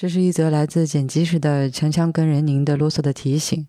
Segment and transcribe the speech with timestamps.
[0.00, 3.66] 这是一则来自剪辑室的锵锵跟人宁的啰嗦的提醒。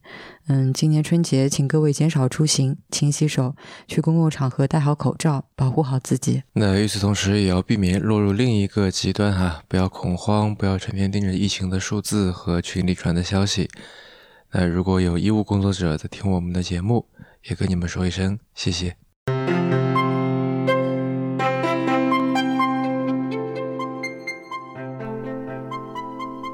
[0.47, 3.53] 嗯，今年春节，请各位减少出行，勤洗手，
[3.85, 6.43] 去公共场合戴好口罩，保护好自己。
[6.53, 13.69] 那与此同时，也要避免落入另一个极端哈，不要恐慌，不要成天盯着疫情的数字和群里传的消息。
[14.51, 17.07] 那如果有医务工作者在听我们的节目，
[17.49, 18.95] 也跟你们说一声谢谢。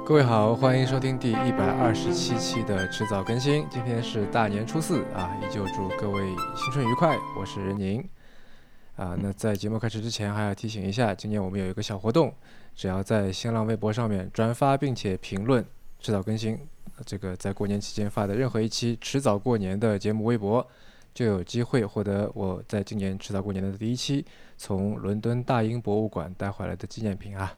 [0.07, 3.67] 各位好，欢迎收听第一百二十七期的迟早更新。
[3.69, 6.21] 今天是大年初四啊，依旧祝各位
[6.55, 7.19] 新春愉快。
[7.37, 8.01] 我是任宁
[8.95, 9.17] 啊。
[9.21, 12.33] 那在节目开始之前，还要提醒一下，今年我们有一个小活动，
[12.73, 15.61] 只要在新浪微博上面转发并且评论
[15.99, 16.57] “迟早更新”
[17.05, 20.65] 这个在过年期间发的任何一期“迟早过年”的节目微博，
[21.13, 27.53] 就有机会获得我在今年迟早过年的第一期从伦敦大英博物馆带回来的纪念品啊。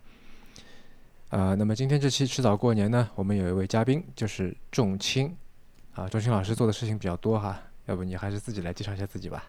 [1.29, 5.35] 啊，那么今天这期迟早过年呢，我们有一位嘉宾，就是仲青，
[5.93, 9.43] 啊，仲青老师做的事情比较多哈，要不你还是自己来介绍一下自己吧。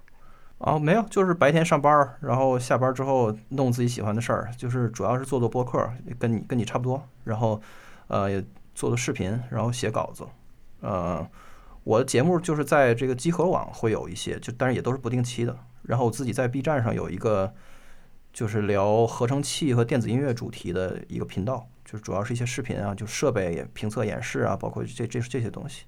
[0.58, 7.58] 哦，没有，就是白天上班，然后下班之后弄自己喜欢的事儿，就是主要是做做播客，跟你跟你差不多，然后
[8.08, 8.42] 呃也
[8.74, 10.26] 做做视频，然后写稿子，
[10.80, 11.26] 呃，
[11.84, 17.54] 我的节目就是在这个集合网会有一些，就但是也都是不定期的，然后我自己在 B 站上有一个。
[18.32, 25.84] 就是聊合成器和电子音乐主题的一个频道，就是主要是一些视频啊，就设备评测演示啊，包括这这这些东西。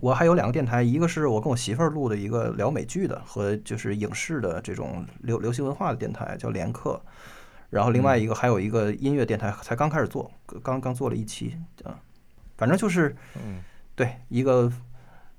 [0.00, 7.00] 我还有两个电台，一个是我跟我媳妇儿录的一个聊美剧的和就是影视的这种流流行文化的电台，叫连客。
[7.70, 10.30] 然后另外一个还有一个音乐电台，才刚开始做，
[10.62, 11.98] 刚刚做了一期啊。
[12.56, 13.16] 反正就是，
[13.94, 14.70] 对一个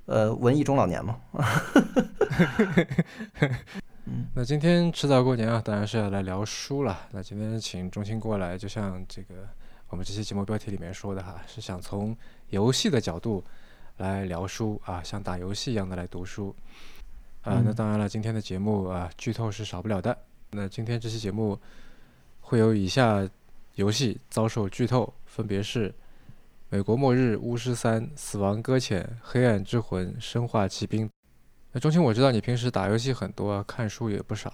[0.06, 1.20] 呃文艺中老年嘛。
[4.34, 7.08] 那今天迟早过年啊，当然是要来聊书了。
[7.12, 9.48] 那今天请钟青过来，就像这个
[9.90, 12.16] 我们这期节目标题里面说的哈，是想从
[12.50, 13.44] 游戏的角度
[13.98, 16.56] 来聊书啊，像打游戏一样的来读书
[17.42, 17.62] 啊。
[17.64, 20.18] 那当然了，今天的节目啊，剧透是少不了的。
[20.52, 21.60] 那今天这期节目
[22.42, 23.28] 会有以下
[23.76, 25.90] 游戏遭受剧透，分别是
[26.70, 31.08] 《美国末日》《巫师三》《死亡搁浅》《黑暗之魂》《生化奇兵》。
[31.72, 34.52] 那钟情，我知道你平时打游戏很多，看书也不少，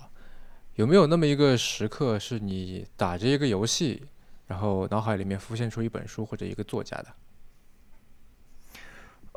[0.75, 4.05] 有没有那么一个时刻，是你打着一个游戏，
[4.47, 7.07] 然后脑海里面浮现出一本书或者一个作家的？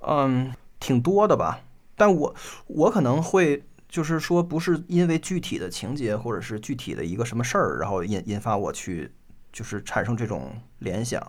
[0.02, 1.60] 嗯，挺多的吧。
[1.94, 2.34] 但我
[2.66, 9.12] 我可能会就是说，不是因为具体的情节或者是具体的一个什么事儿，然后引引发我去
[9.52, 11.20] 就是产生这种联想，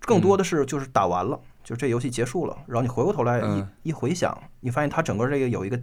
[0.00, 1.40] 更多的是就是打完了。
[1.68, 5.78] 就这游戏结束了，然后你回过头来一一回想，你发现它整个这个有一个，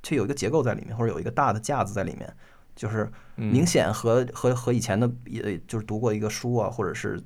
[0.00, 2.32] 这有一个结构在里面，或者有一个大的架子在里面，
[2.76, 7.20] 就是明显和和和以前的也就是读过一个书啊，或者是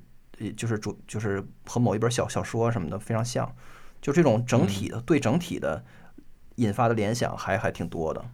[0.56, 3.54] 就是主就是和某一本小小说什么的非常像，
[4.00, 5.84] 就这种整体的对整体的
[6.54, 8.24] 引发的联想还还挺多的。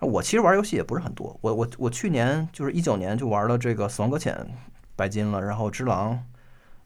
[0.00, 4.34] 我其实玩游戏也不是很多，我我我去年就是一九年就玩了这个《死亡搁浅》
[4.94, 6.12] 白金了，然后《只狼》。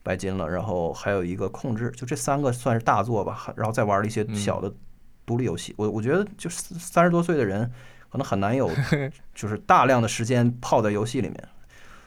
[0.03, 3.53] 白金了，然后还有一个控制，就这三个算是大作吧。
[3.57, 4.73] 然后再玩了一些小的
[5.25, 5.73] 独立游戏。
[5.77, 7.71] 我我觉得，就是三十多岁的人
[8.11, 8.69] 可能很难有，
[9.35, 11.49] 就是大量的时间泡在游戏里面。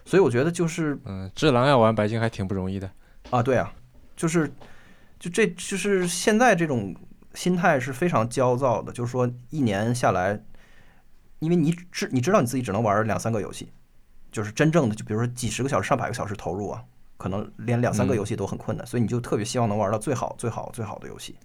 [0.03, 2.91] 所以我觉得就是，嗯，智狼要玩白金还挺不容易的
[3.29, 3.41] 啊。
[3.41, 3.73] 对啊，
[4.15, 4.47] 就是
[5.17, 6.93] 就这就是现在这种
[7.33, 8.91] 心态是非常焦躁的。
[8.91, 10.39] 就是说一年下来，
[11.39, 13.71] 因为你知你知道你自己只能玩两三个游戏，
[14.31, 16.83] 就是真正的就比如说几十个小时、上百个小时投入啊。
[17.17, 21.35] 可能连两三个游戏都很困难，所以你就特别希望能玩到最好、最好、最好的游戏，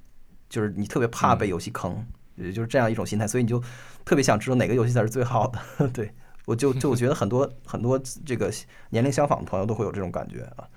[0.48, 2.04] 就是你特别怕被游戏坑，
[2.36, 3.62] 也就是这样一种心态，所以你就
[4.04, 5.88] 特别想知道哪个游戏才是最好的。
[5.94, 6.12] 对
[6.46, 8.52] 我就就我觉得很多很多这个
[8.88, 10.68] 年龄相仿的朋友都会有这种感觉啊，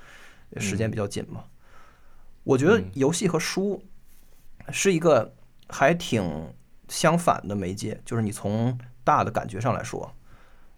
[0.58, 1.46] 时间比较紧嘛。
[2.44, 3.82] 我觉得游戏和书
[4.70, 5.34] 是一个
[5.70, 6.54] 还挺
[6.88, 10.14] 相反的媒介，就是你从大的感觉上来说。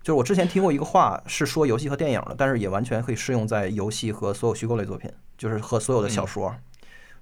[0.05, 6.55] 就是我之前听过一个话，是说游戏和电影的，但是也完全可以适用在游戏和所有虚构类作品，就是和所有的小说。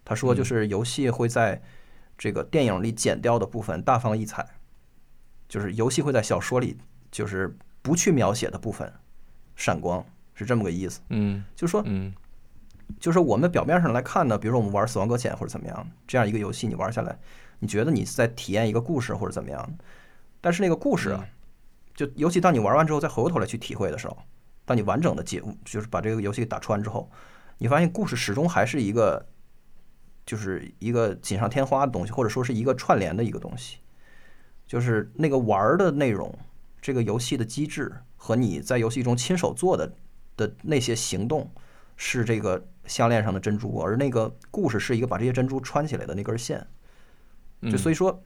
[0.04, 1.62] 他说，就是游戏会在
[2.18, 4.46] 这个电影里剪掉的部分大放异彩，
[5.48, 6.78] 就是游戏会在小说里
[7.10, 8.92] 就是不去描写的部分
[9.56, 11.00] 闪光，是这么个意思。
[11.08, 12.14] 嗯，就是说，嗯，
[13.00, 17.18] 就是我们表面上来看呢，比如说我们玩《死亡搁浅》或者怎么样，这样一个游戏，你玩下来，
[17.60, 19.74] 你觉得你在体验一个故事或者怎么样，
[20.42, 21.26] 但是那个故事啊。
[21.96, 24.18] 就尤其当你玩完之后，再回过头来去体会的时候，
[24.66, 27.10] 当你完整的解，就是把这个游戏打穿之后，
[27.58, 29.28] 你发现故事始终还是一个，
[30.26, 33.78] 就是一个锦上添花的东西，或者说是一个串联的一个东西。
[34.66, 36.36] 就是那个玩的内容，
[36.82, 39.94] 这个游戏的机制和你在游戏中亲手做的
[40.36, 41.52] 的那些行动，
[41.96, 46.66] 是这个项链上的珍珠，而那个故事是一个把这些珍珠穿起来的那根线。
[47.64, 48.24] 就所以说，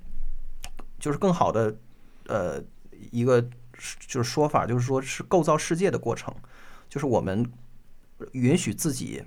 [0.99, 1.75] 就是更好的
[2.27, 2.63] 呃
[3.11, 3.47] 一个
[3.99, 6.33] 就是说法，就是说是构造世界的过程，
[6.89, 7.49] 就是我们
[8.31, 9.23] 允许自己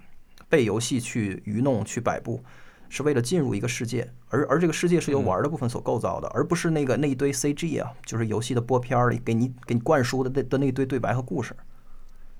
[0.49, 2.43] 被游戏去愚弄、去摆布，
[2.89, 11.55] 是为了进入一个世界，而而这个世界是由玩的部分所构造的，而不是那个那一堆 CG 啊，就是游戏的播片里给你给你灌输的那的那一堆对白和故事。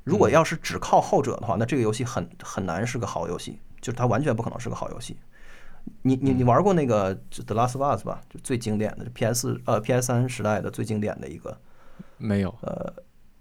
[0.03, 5.17] 如果要是只靠后者的话，那这个游戏很很难是个好游戏，就是它完全不可能是个好游戏。
[6.03, 7.15] 你你你玩过那个
[7.47, 8.21] 《The Last of Us》吧？
[8.29, 11.59] 就最经典的 PS 呃 PS 三时代的最经典的一个，
[12.21, 12.93] 没有呃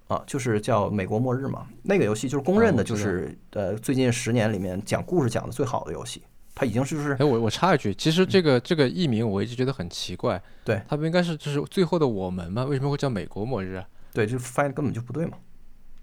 [0.07, 1.67] 啊，就是叫《美国末日》嘛。
[1.83, 6.23] 那个游戏就是公认的，就是呃最近十年里面讲故事讲的最好的游戏。
[6.55, 12.65] 它已经是就是哎，我我插一句，其实这个这个译名我一直觉得很奇怪，对，它不应该是就是最后的我们吗？
[12.65, 13.87] 为什么会叫美国末日啊？
[14.13, 15.37] 对，就翻译根本就不对嘛，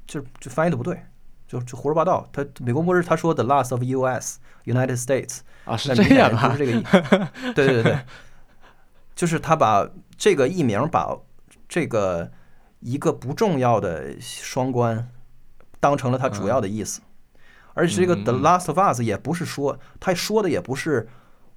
[0.07, 0.99] 就就翻译的不对。
[1.49, 4.41] 就就胡说八道，他美国末日他说 The Last of U.S.
[4.65, 7.99] United States 啊是这样啊，不是这个意，对对对，
[9.15, 11.17] 就是他把这个译名把
[11.69, 12.29] 这个
[12.81, 15.11] 一个不重要的双关
[15.81, 17.01] 当成了它主要的意思，
[17.75, 21.09] 而且这个 The Last of Us 也不是说他说的也不是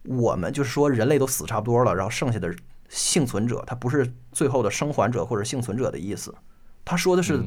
[0.03, 2.53] 我们，就是说人类都死差不多了，然后剩下的
[2.89, 6.33] 幸存者，他不是最后的生还者或者幸存者的意思，
[6.83, 7.43] 他说的是。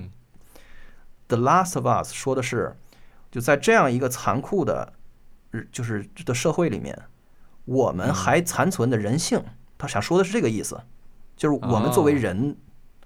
[1.28, 2.76] The Last of Us 说的是，
[3.30, 4.92] 就在这样一个残酷的，
[5.70, 7.04] 就是的社会里面，
[7.64, 9.42] 我们还残存的人性。
[9.78, 10.78] 他想说的是这个意思，
[11.34, 12.54] 就是我们作为人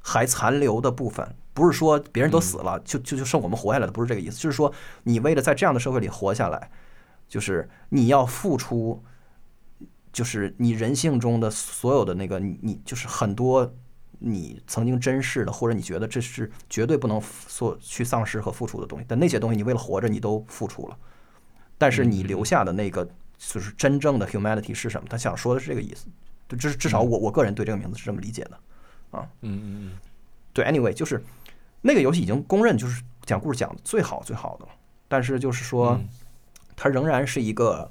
[0.07, 4.39] 还残留的部分，不是说别人都死了就就就剩我们活下来的，不是这个意思。
[4.39, 4.73] 就是说，
[5.03, 6.71] 你为了在这样的社会里活下来，
[7.29, 9.03] 就是你要付出，
[10.13, 13.75] 就是你人性中的所有的那个，你你就是很多。
[14.19, 20.97] 你曾经珍视的，或者你觉得这是绝对不能所去丧失和付出的东西，但那些东西你为了活着，你都付出了。
[21.77, 23.07] 但是你留下的那个，
[23.37, 25.07] 就是真正的 humanity 是什么？
[25.11, 26.07] 他想说的是这个意思。
[26.49, 28.59] 就至至少我我个人对这个名字是这么理解的。
[29.11, 29.93] 啊，嗯嗯嗯，
[30.53, 31.23] 对，anyway，就是
[31.81, 34.73] 那个游戏已经公认就是讲故事讲的最好最好的了。
[35.09, 35.99] 但是就是说，
[36.75, 37.91] 它仍然是一个，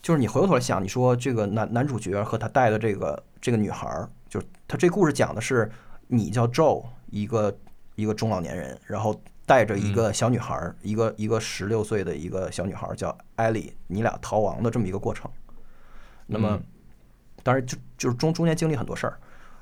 [0.00, 4.08] 就是你回过头来想，你说这个男男主角和他带的这个这个女孩儿。
[4.28, 5.70] 就是他这故事讲的是，
[6.06, 7.58] 你叫 Joe，一个
[7.94, 15.30] 一个中老年人，然后带着一个小女孩，一个一个十六岁的一个小女孩叫艾莉，你俩逃亡的这么一个过程。
[16.26, 16.60] 那么，
[17.42, 19.18] 当然就就是中中间经历很多事儿，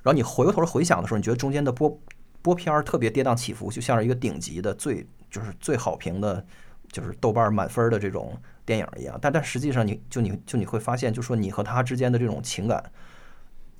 [0.07, 2.01] 然后你回过头回想的时候，你觉得中间的波
[2.41, 6.47] 波片儿特别跌宕起伏，就像是一个顶级的最就是最好评的，
[6.93, 9.19] 就是豆瓣满分的这种电影一样。
[9.21, 12.81] 但但实际上，你就你就你会发现，就说你和他之间的这种情感。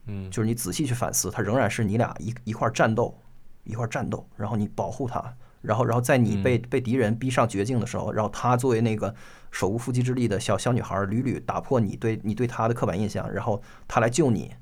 [0.07, 3.17] 嗯，就是你仔细去反思，他仍然是你俩一一块战斗，
[3.63, 5.33] 一块战斗，然后你保护他，
[5.63, 9.15] 然后然后在你被被敌人逼上绝境的时候，然后他作为那个
[9.53, 14.53] 手无缚鸡之力的小小女孩，屡屡打破你对你对他的刻板印象，然后他来救你，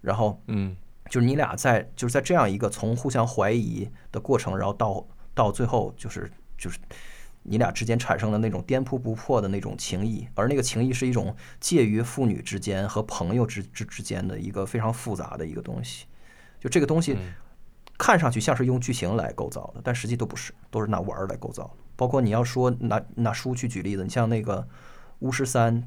[0.00, 0.74] 然后嗯，
[1.08, 6.78] 就是你俩在就是在这样一个从互相怀疑的过程，然后到到最后就是就是。
[7.44, 16.04] 你俩之间产生了那种颠扑不破的那种情谊，而那个情谊是一种介于父女之间和朋友之之之间的一个非常复杂的一个东西。
[16.60, 17.16] 就这个东西，
[17.96, 21.70] 看上去像是用剧情来构造的，但实际都不是，都是拿玩儿来构造的。
[21.96, 24.60] 包括你要说拿拿书去举例子，你像那个
[25.20, 25.80] 《巫师三》，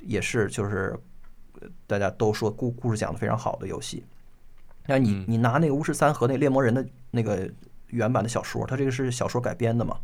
[0.00, 0.96] 也是就是
[1.88, 4.04] 大家都说故故事讲的非常好的游戏。
[4.88, 7.48] 那你你拿那个《巫师三》和那《猎魔人》的那个
[7.88, 9.98] 原版的小说，它这个是小说改编的嘛？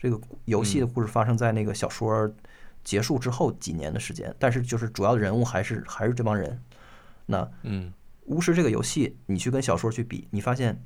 [0.00, 2.28] 这个游戏的故事发生在那个小说
[2.82, 6.60] 结束之后几年的时间，但是就是主要的人物还是还是这帮人。
[7.24, 7.92] 那嗯，
[8.24, 10.82] 巫师这个游戏，你去跟小说去比，你发现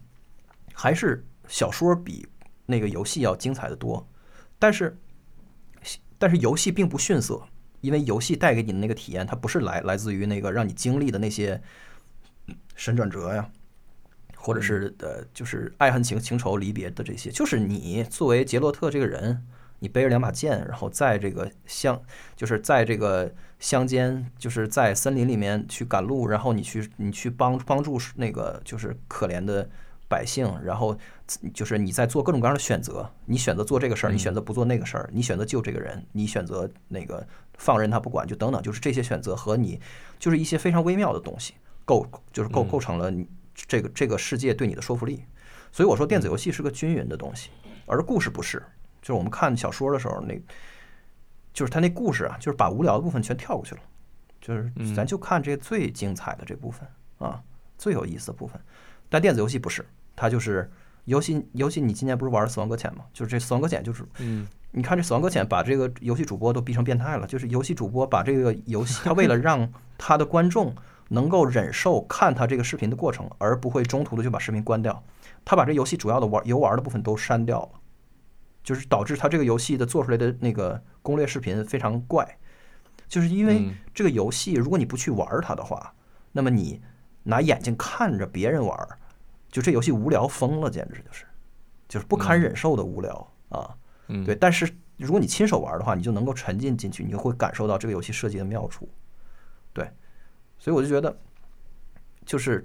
[0.74, 2.28] 还是小说比
[2.66, 4.06] 那个游戏要精彩的多。
[4.58, 4.98] 但是
[6.18, 7.42] 但是游戏并不逊色，
[7.80, 11.60] 因为游戏带给你的那个体验，它不是来来自于那个让你经历的那些
[12.80, 13.46] 神转折呀。
[14.42, 19.46] 或者是呃，就是爱恨情情仇离别的这些，就是你作为杰洛特这个人，
[19.80, 22.00] 你背着两把剑，然后在这个乡，
[22.34, 29.68] 就是在这个乡间，就是在森林里面去赶路，然后你去你去帮帮助那个就是可怜的
[30.08, 30.96] 百姓，然后
[31.52, 39.78] 就是你在做各种各样的选择，你选择做这个事儿，你选择不做那个事儿，你选择救这个人，你选择那个放任他不管，就等等，就是这些选择和你
[40.18, 41.52] 就是一些非常微妙的东西
[41.84, 43.28] 构就是构构成了你。
[43.68, 45.22] 这个这个世界对你的说服力，
[45.70, 47.50] 所以我说电子游戏是个均匀的东西，
[47.84, 48.62] 而故事不是。
[49.02, 50.34] 就是我们看小说的时候，那，
[51.52, 53.80] 就是他那故事啊，就是把无聊的部分全跳过去了，
[54.40, 57.42] 就是咱就看这最精彩的这部分啊，
[57.76, 58.58] 最有意思的部分。
[59.10, 59.84] 但电子游戏不是，
[60.16, 60.70] 它就是
[61.04, 63.04] 游戏游戏，你今年不是玩《死亡搁浅》吗？
[63.12, 70.74] 就是这《死亡搁浅》，就是嗯你看这《死亡搁浅》把这个游戏主播都逼成变态了，就是游戏主播把这个游戏，他为了让他的观众
[71.12, 75.02] 能够忍受看他这个视频的过程，而不会中途的就把视频关掉，
[75.44, 77.80] 他把这游戏主要的玩游玩的部分都删掉了，
[78.62, 82.38] 就是导致他这个游戏的做出来的那个攻略视频非常怪，
[83.08, 83.74] 就是因为嗯。
[83.92, 85.92] 这个游戏如果你不去玩它的话，
[86.32, 86.80] 那么你
[87.24, 88.88] 拿眼睛看着别人玩，
[89.50, 91.26] 就这游戏无聊疯了，简直就是，
[91.86, 93.76] 就是不堪忍受的无聊啊。
[94.08, 98.88] 嗯，对，但是如果你亲手玩的话，你就能够沉浸进去，你就会感受到这个游戏设计的妙处。
[99.74, 99.90] 对，
[100.60, 101.18] 所以我就觉得，
[102.24, 102.64] 就是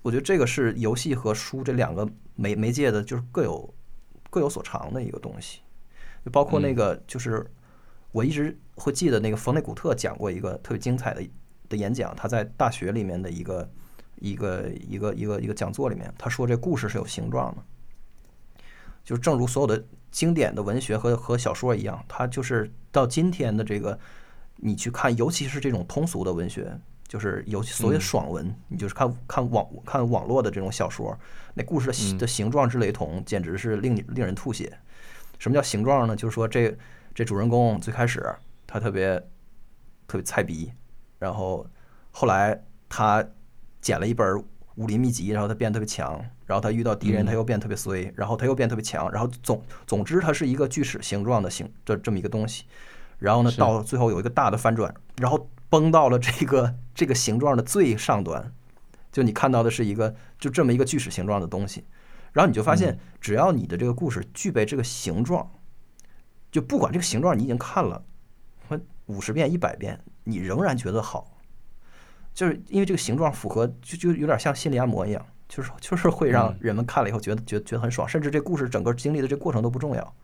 [0.00, 3.72] 我觉得这个是游戏和书这两个媒媒介的，就是各有
[4.30, 5.60] 各有所长的一个东西。
[6.24, 7.46] 就包括那个，就是
[8.10, 11.22] 我一直会记得那个冯内古特讲过一个特别精彩的
[11.68, 13.70] 的演讲，他在大学里面的一个
[14.16, 17.62] 一个一个一个一个讲座里面，他说这故事是有形状的。
[19.04, 23.98] 就正如所有的经典的文学和和小说一样，它就是到今天的这个，
[24.56, 26.78] 你去看，尤其是这种通俗的文学，
[27.12, 31.14] 就是尤其所谓的爽文，你就是看看网看网络的这种小说，
[31.52, 34.72] 那故事的形的形状之雷同，简直是令令人吐血。
[35.38, 36.16] 什么叫形状呢？
[36.16, 36.74] 就是说这
[37.14, 38.34] 这主人公最开始
[38.66, 39.20] 他特别
[40.08, 40.72] 特别菜逼，
[41.18, 41.66] 然后
[42.12, 43.22] 后来他
[43.82, 44.42] 捡了一本
[44.76, 52.64] 武林秘籍，然后他变得特别强，然后他遇到敌人他又变得特别衰，然后他又变得特别强，然后总总之他是一个锯齿形状的形这这么一个东西，
[53.18, 58.52] 然后呢到最后有一个大的翻转，然后崩到了这个这个形状的最上端，
[59.10, 61.84] 就你看到的是一个就这么一个锯齿形状的东西，
[62.32, 65.50] 然后你就发现只要你的这个故事具备这个形状，
[66.50, 68.04] 就不管这个形状你已经看了
[69.06, 71.38] 五十遍一百遍，你仍然觉得好。
[72.32, 76.58] 就是因为这个形状符合，就就有点像心理按摩一样，就是就是会让嗯。
[76.60, 80.14] 人们看了以后觉得觉得觉得很爽，甚至这故事整个经历的这过程都不重要，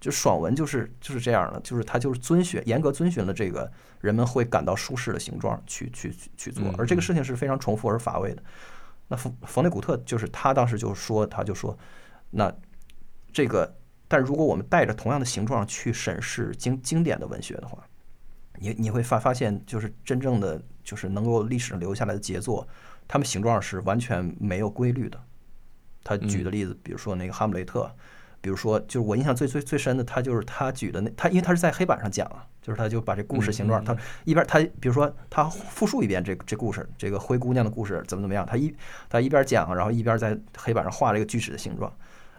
[0.00, 8.42] 就爽文就是就是这样的，就是他就是遵循严格遵循了这个人们会感到舒适的形状去去去去做嗯，而这个事情是非常重复而乏味的。
[9.08, 11.76] 那冯冯内古特就是他当时就说，他就说，
[12.30, 12.52] 那
[13.32, 13.74] 这个，
[14.08, 17.82] 但如果我们带着同样的形状去审视经经典的文学的话，
[18.58, 22.66] 你你会发发现，就是真正的就是能够历史上留下来的杰作，
[23.06, 25.22] 他们形状是完全没有规律的。
[26.02, 27.84] 他举的例子，比如说那个《哈姆雷特》，
[28.46, 38.72] 比如说就是我印象最最最深的，他就是他举的那他，因为他是在黑板上讲啊，就是他就把这故事形状，他一边他比如说他复述一遍这这故事，这个灰姑娘的故事怎么怎么样，他一
[39.08, 41.92] 他一边讲，然后一边在黑板上画这个锯齿的形状，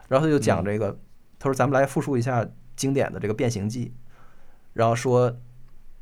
[0.08, 0.98] 然后他就讲这个，
[1.40, 2.48] 他说咱们来复述一下
[2.78, 3.88] 经典的这个《变形记》，
[4.72, 5.36] 然后说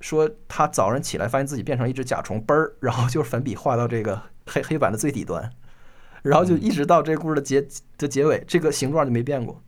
[0.01, 5.51] 说他早上起来发现自己变成一只甲虫，嘣儿，然后就是粉笔画到这个黑黑板的最底端，
[6.21, 9.61] 然后就一直到这个故事的结的结尾，这个形状就没变过，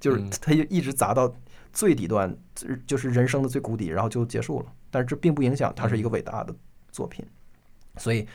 [0.00, 1.34] 就是嗯他就一直砸到
[1.72, 2.36] 最底端，
[2.86, 4.66] 就是人生的最谷底，然后就结束了。
[4.90, 6.54] 但是这并不影响它是一个伟大的
[6.90, 7.24] 作品，
[7.98, 8.26] 所以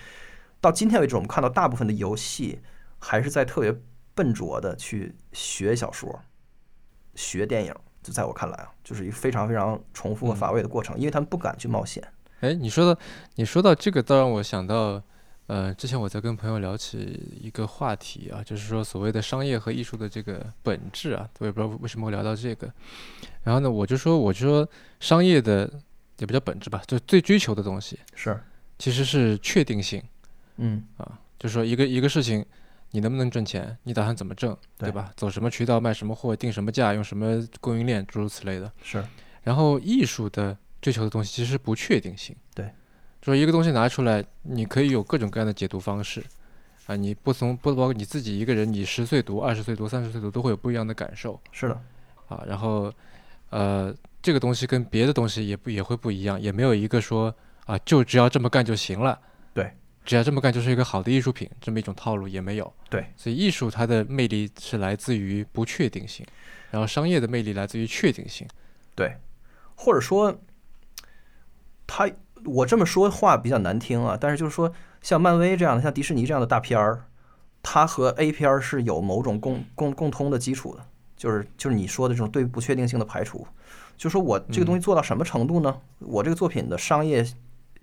[0.61, 2.59] 到今天为止，我们看到大部分的游戏
[2.99, 3.75] 还是在特别
[4.13, 6.21] 笨拙的去学小说、
[7.15, 7.73] 学电影。
[8.03, 12.03] 就在我看来啊，就是一个非常非常重复和乏味的过程，因为他们不敢去冒险。
[12.41, 12.99] 哎，你说的
[13.35, 15.01] 你说到这个，倒让我想到，
[15.47, 22.71] 呃，之前我在跟朋友聊起一个话题啊，就是说所谓的商业和艺术的这个本质啊，我也不知道为什么会聊到这个。
[23.43, 24.69] 然后呢，我就说，我就说
[24.99, 25.71] 商业的
[26.17, 28.39] 也不叫本质吧，就最追求的东西是，
[28.79, 30.01] 其实是确定性
[30.57, 32.45] 嗯，啊，就是说一个一个事情。
[32.95, 33.75] 你能不能挣钱？
[33.81, 35.11] 你打算怎么挣，对对吧？
[35.15, 38.71] 走什么渠道卖什么货，定什么价，用什么供应链，诸如此类的。
[38.83, 39.03] 是，
[39.41, 42.35] 然后艺术的追求的东西其实是不确定性。
[42.53, 42.71] 对，
[43.23, 46.21] 说一个东西拿出来，你可以有各种各样的解读方式，
[46.87, 51.81] 啊，你不从不包括你自己一个人，你十岁读、二十岁读、三十岁读都会有不一样的感受是的，
[52.27, 52.43] 啊。
[52.45, 52.93] 然后，
[53.49, 57.33] 呃，这个东西跟别的东西也不也会不一样，也没有一个说
[57.65, 59.17] 啊，就只要这么干就行了。
[59.53, 59.71] 对，
[60.03, 62.73] 只要这么干就是一个好的艺术品，这么一种套路也没有。
[62.89, 66.25] 对，所以艺术它的魅力是来自于不确定性，
[66.71, 68.45] 然后商业的魅力来自于确定性。
[68.93, 69.15] 对，
[69.75, 70.37] 或者说，
[71.87, 72.11] 他
[72.45, 74.71] 我这么说话比较难听啊，但是就是说，
[75.01, 77.05] 像漫威这样的，像迪士尼这样的大片儿，
[77.61, 80.85] 它和 A 片儿是有某种共共共通的基础的，
[81.15, 83.47] 就是就是你说的这种对不确定性的排除，
[83.95, 85.75] 就说我这个东西做到什么程度呢？
[85.99, 87.25] 我这个作品的商业，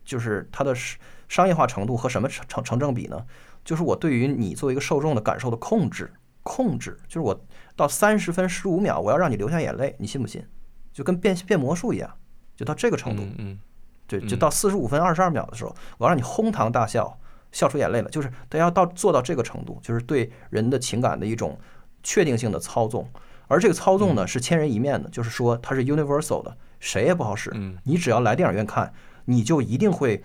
[0.04, 0.98] 就是它的商
[1.28, 3.24] 商业化程度和什么成成成正比呢？
[3.64, 6.12] 就是我对于你作为一个受众的感受的控制，
[6.42, 7.38] 控制，就是我
[7.76, 10.44] 到三十分十五秒，我要让你流下眼泪，你信不信？
[10.92, 12.10] 就跟变变魔术一样，
[12.56, 13.22] 就到这个程度。
[13.22, 13.58] 嗯嗯
[14.10, 17.16] 对，就嗯到四十五分二十二秒的时候，我要让你哄堂大笑，
[17.52, 18.10] 笑出眼泪了。
[18.10, 21.56] 就是他要到做到这个程度，就是对人的情感的一种
[22.02, 23.08] 确定性的操纵，
[23.46, 27.52] 而这个操纵呢是千人一面的，就是说它是 universal 的，谁也不好使。
[27.54, 28.92] 嗯你只要来电影院看，
[29.26, 30.22] 你就一定会。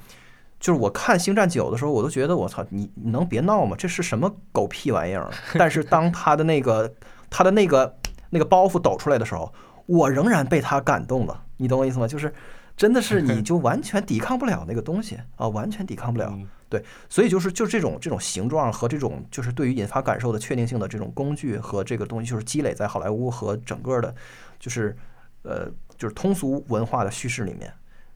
[0.57, 3.75] 就是我看《星战九》的时候，我都觉得我操，你你能别闹吗？
[3.77, 5.29] 这是什么狗屁玩意儿？
[5.59, 6.91] 但是当他的那个
[7.29, 7.95] 他的那个
[8.31, 9.53] 那个包袱抖出来的时候，
[9.85, 11.43] 我仍然被他感动了。
[11.57, 12.07] 你懂我意思吗？
[12.07, 12.33] 就是
[12.75, 16.29] 真的是你就 完全抵抗不了那个东西啊，完全抵抗不了。
[16.31, 24.13] 嗯对，所以就是就这种这种形状和这种就是对于引发感受的确定性的这种工具和这个东西，就是积累在好莱坞和整个的，
[24.59, 24.97] 就是
[25.43, 27.71] 呃就是通俗文化的叙事里面。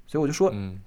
[0.08, 0.80] 所以我就说，嗯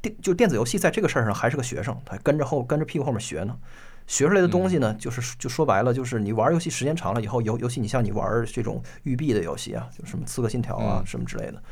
[0.00, 3.58] 电就电子游戏在这个事儿上还是个学生，他跟着后跟着屁股后面学呢。
[4.06, 11.62] 学出来的东西呢，就是就说白了，就是你玩游戏时间长了以后，尤尤其你像你玩这种育碧的游戏啊，就什么《刺客信条》啊嗯什么之类的，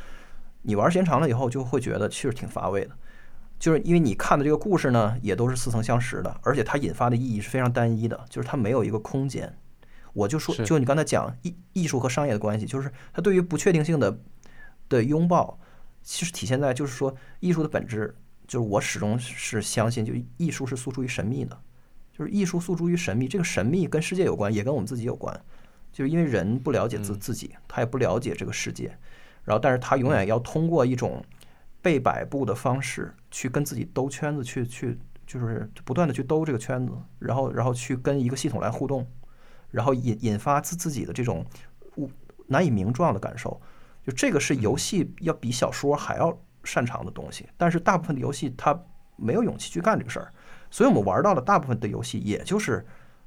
[0.63, 2.97] 你玩时间长了以后，就会觉得其实挺乏味的。
[3.59, 9.57] 就是因为你看的这个故事呢，也都是似曾相识的，而且它引发的意义是非常单一的，就是它没有一个空间。
[10.13, 14.19] 我就说，就你刚才讲艺艺术和商业的关系，就是它对于不确定性的
[14.89, 15.59] 的拥抱，
[16.03, 18.15] 其实体现在就是说艺术的本质，
[18.49, 21.57] 就是我始终是相信，就艺术是诉诸于神秘的，
[22.13, 25.41] 就是艺术诉诸于神秘，这个神秘跟世界有关，也跟我们自己有关，
[25.93, 28.99] 就是因为人不了解自嗯自己，他也不了解这个世界，
[29.45, 31.25] 然后但是他永远要通过一种
[31.81, 39.07] 被摆布的方式去跟自己兜圈子，去去就是不断的去兜这个圈子，然后然后去跟一个系统来互动，
[39.71, 41.45] 然后引引发自自己的这种
[42.47, 43.61] 难以名状的感受。
[44.05, 48.79] 就这个是游戏要比小说还要擅长的东西，但是大部分的游戏它
[49.17, 50.31] 没有勇气去干这个事儿，
[50.71, 52.85] 所以我们玩到的大部分的游戏也就是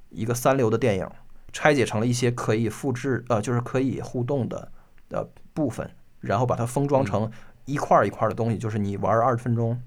[0.09, 1.09] 一个三流的电影，
[1.53, 4.71] 拆解成了一些可以复制呃就是可以互动的
[5.09, 5.89] 呃部分，
[6.25, 7.31] 然后把它封装成
[7.65, 9.81] 一块儿一块儿的东西，就是你玩二十分钟，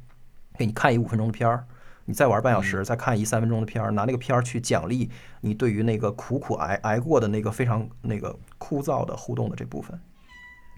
[0.56, 1.66] 给你看一五分钟的片儿。
[2.06, 5.10] 你再玩半小时，再看一三分钟的片儿，拿那个片儿去奖励
[5.42, 10.00] 你对于那个苦苦挨挨过的那个非常那个枯燥的互动的这部分，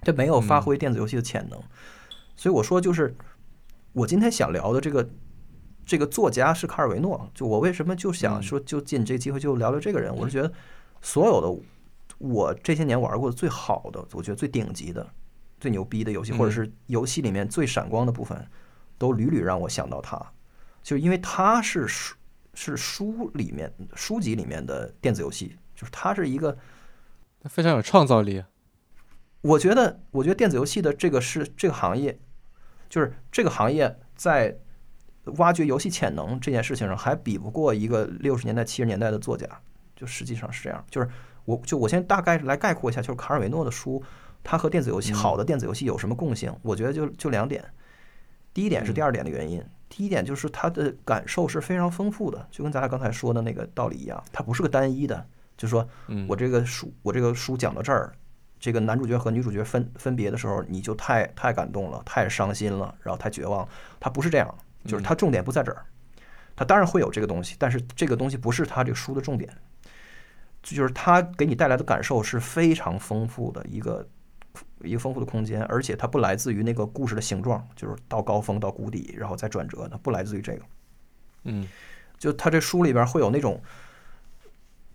[0.03, 1.57] 这没有发挥电子游戏的潜能。
[2.35, 3.15] 所以我说，就是
[3.93, 5.09] 我今天想聊的这个
[5.85, 7.29] 这个作家是卡尔维诺。
[7.33, 10.51] 就我为什么就想说，就借你这个机会就聊聊这个人，我是觉得
[11.01, 11.63] 所有的
[12.17, 15.07] 我这些年玩过的最好的，我觉得最顶级的、
[15.61, 18.45] 最牛逼的游戏，或者是游戏里面最闪光的部分，
[18.97, 20.19] 都屡屡让我想到它。
[20.83, 22.15] 就是因为它是书
[22.55, 26.57] 是书里面书籍里面的电子游戏，就是它是一个，
[27.43, 28.43] 非常有创造力。
[29.41, 32.19] 我觉得我觉得电子游戏的这个是这个行业，
[32.89, 34.57] 就是这个行业在
[35.37, 39.47] 挖掘游戏潜能这件事情上，还比不过一个六十年代七十年代的作家，
[39.95, 40.83] 就实际上是这样。
[40.89, 41.07] 就是
[41.45, 44.03] 我就我先大概来概括一下，就是卡尔维诺的书，
[44.43, 46.53] 它和电子游戏好的电子游戏有什么共性？
[46.61, 47.63] 我觉得就就两点，
[48.53, 49.63] 第一点是第二点的原因。
[49.87, 55.25] 第一点就是它的感受是非常丰富的，就跟咱俩刚才说的那个道理一样，它不是个单一的，
[55.57, 58.13] 就是说嗯我这个书我这个书讲到这儿，
[58.57, 63.67] 这个男主角和女主角分分别的时候，你就太太感动了，太伤心了，然后太绝望。
[63.99, 65.85] 它不是这样，就是它重点不在这儿，
[66.55, 69.53] 它当然会有这个东西，但是这个东西不是它这个书的重点，
[70.63, 74.07] 就是它给你带来的感受是非常丰富的一个。
[74.83, 80.61] 一个丰富的空间，而且它不来自于那个故事的形状，就是到高峰到谷底，然后再转折，它不来自于这个。
[81.43, 81.67] 嗯
[82.17, 83.59] 就他这书里边会有那种，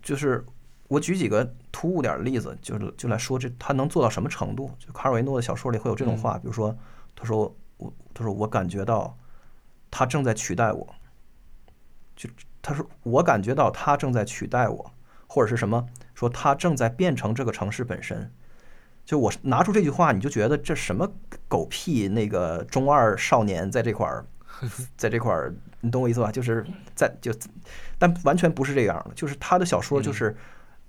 [0.00, 0.44] 就是
[0.86, 4.70] 我举几个突兀点的例子，就是就来说这他能做到什么程度。
[4.78, 6.76] 就卡尔维诺的小说里会有这种话，比如说
[7.16, 9.18] 他说我他说我感觉到
[9.90, 10.94] 他正在取代我，
[12.14, 12.30] 就
[12.62, 14.92] 他说我感觉到他正在取代我，
[15.26, 18.30] 或者是什么说他正在变成这个城市本身。
[19.06, 21.10] 就我拿出这句话，你就觉得这什么
[21.46, 24.26] 狗屁那个中二少年在这块儿，
[24.98, 26.32] 在这块儿，你懂我意思吧？
[26.32, 26.66] 就是
[26.96, 27.32] 在就，
[27.98, 29.14] 但完全不是这样的。
[29.14, 30.36] 就是他的小说，就是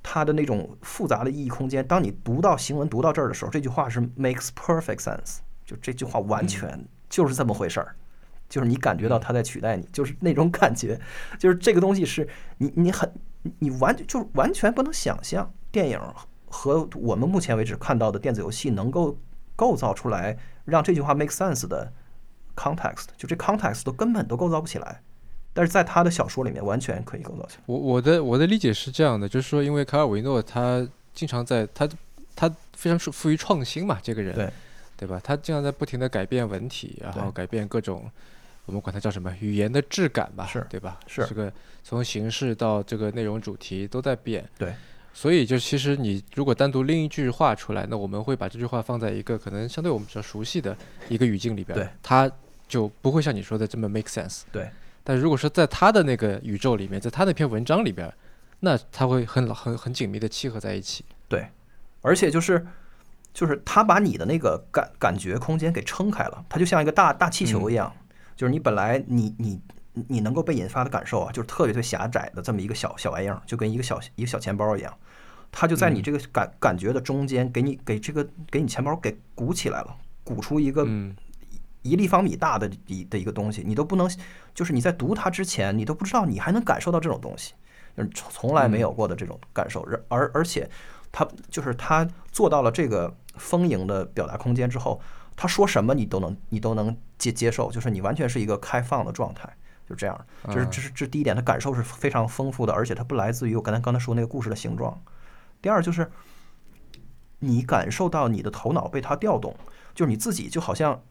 [0.01, 1.87] 他的那种复杂的意义空间。
[1.87, 7.95] 当你读到行文读到这儿的时候，这句话是 makes perfect sense，就这句话完全就是这么回事儿。
[8.49, 10.99] 就是你感觉到他在取代你，就是那种感觉，
[11.37, 12.27] 就是这个东西是
[12.57, 13.13] 你你很
[13.59, 16.01] 你完就是完全不能想象电影。
[16.49, 19.17] 和我们目前为止看到的电子游戏能够
[19.55, 21.91] 构造出来让这句话 make sense 的
[22.55, 25.01] context，就这 context 都根本都构造不起来，
[25.53, 27.63] 但是在他的小说里面完全可以构造起来。
[27.65, 31.87] 我我的我的理解是这样的，就是说，因为卡尔维诺他经常在他
[32.35, 34.49] 他非常富于创新嘛，这个人对
[34.97, 35.19] 对吧？
[35.23, 38.09] 他经常在不停的改变文体，然后改变各种
[38.65, 40.99] 我们管它叫什么语言的质感吧，是对吧？
[41.07, 41.51] 是这个
[41.83, 44.47] 从形式到这个内容主题都在变。
[44.57, 44.73] 对。
[45.17, 50.77] 所以，就其实你如果单独拎一句话出来，那我们会把这句话放在一个可能相对我们比较熟悉的
[51.09, 52.31] 一个语境里边，对，它
[52.67, 54.43] 就不会像你说的这么 make sense。
[54.51, 54.69] 对。
[55.03, 58.13] 但如果说在他的那个宇宙里面，在他那篇文章里边，
[58.59, 61.03] 那他会很很很紧密的契合在一起。
[61.27, 61.47] 对，
[62.03, 62.63] 而且就是
[63.33, 67.91] 就是他把你的那个感感觉空间给撑开了，它就像一个大大气球一样，
[68.35, 69.59] 就是你本来你你
[70.07, 74.95] 你能够被引发的感受啊，就是特别特别狭窄的这么一个小小玩意儿，就跟一个小一个小钱包一样，
[75.51, 81.15] 它就在你这个感感觉的中间，给你给这个给你钱包给鼓起来了，鼓出一个嗯
[81.81, 84.09] 一立方米大的一的一个东西，你都不能，
[84.53, 87.53] 就是你在读它之前，你都不知道你还能感受到这种东西，
[87.95, 89.81] 就是从从来没有过的这种感受。
[89.83, 90.69] 而而而且，
[91.11, 94.99] 他就是他做到了这个丰盈的表达空间之后，
[95.35, 99.49] 他说什么你都能你都能接接受，就是你完全是一个开放的状态，
[99.87, 100.25] 就这样。
[100.51, 105.01] 这是这是这第一点，他感受是非常丰富的，而且它不来自于我刚才刚才说那个故事的形状。
[105.67, 106.09] 第二就是，
[107.39, 109.53] 你感受到你的头脑被它调动，
[109.93, 111.03] 就是你自己就好像。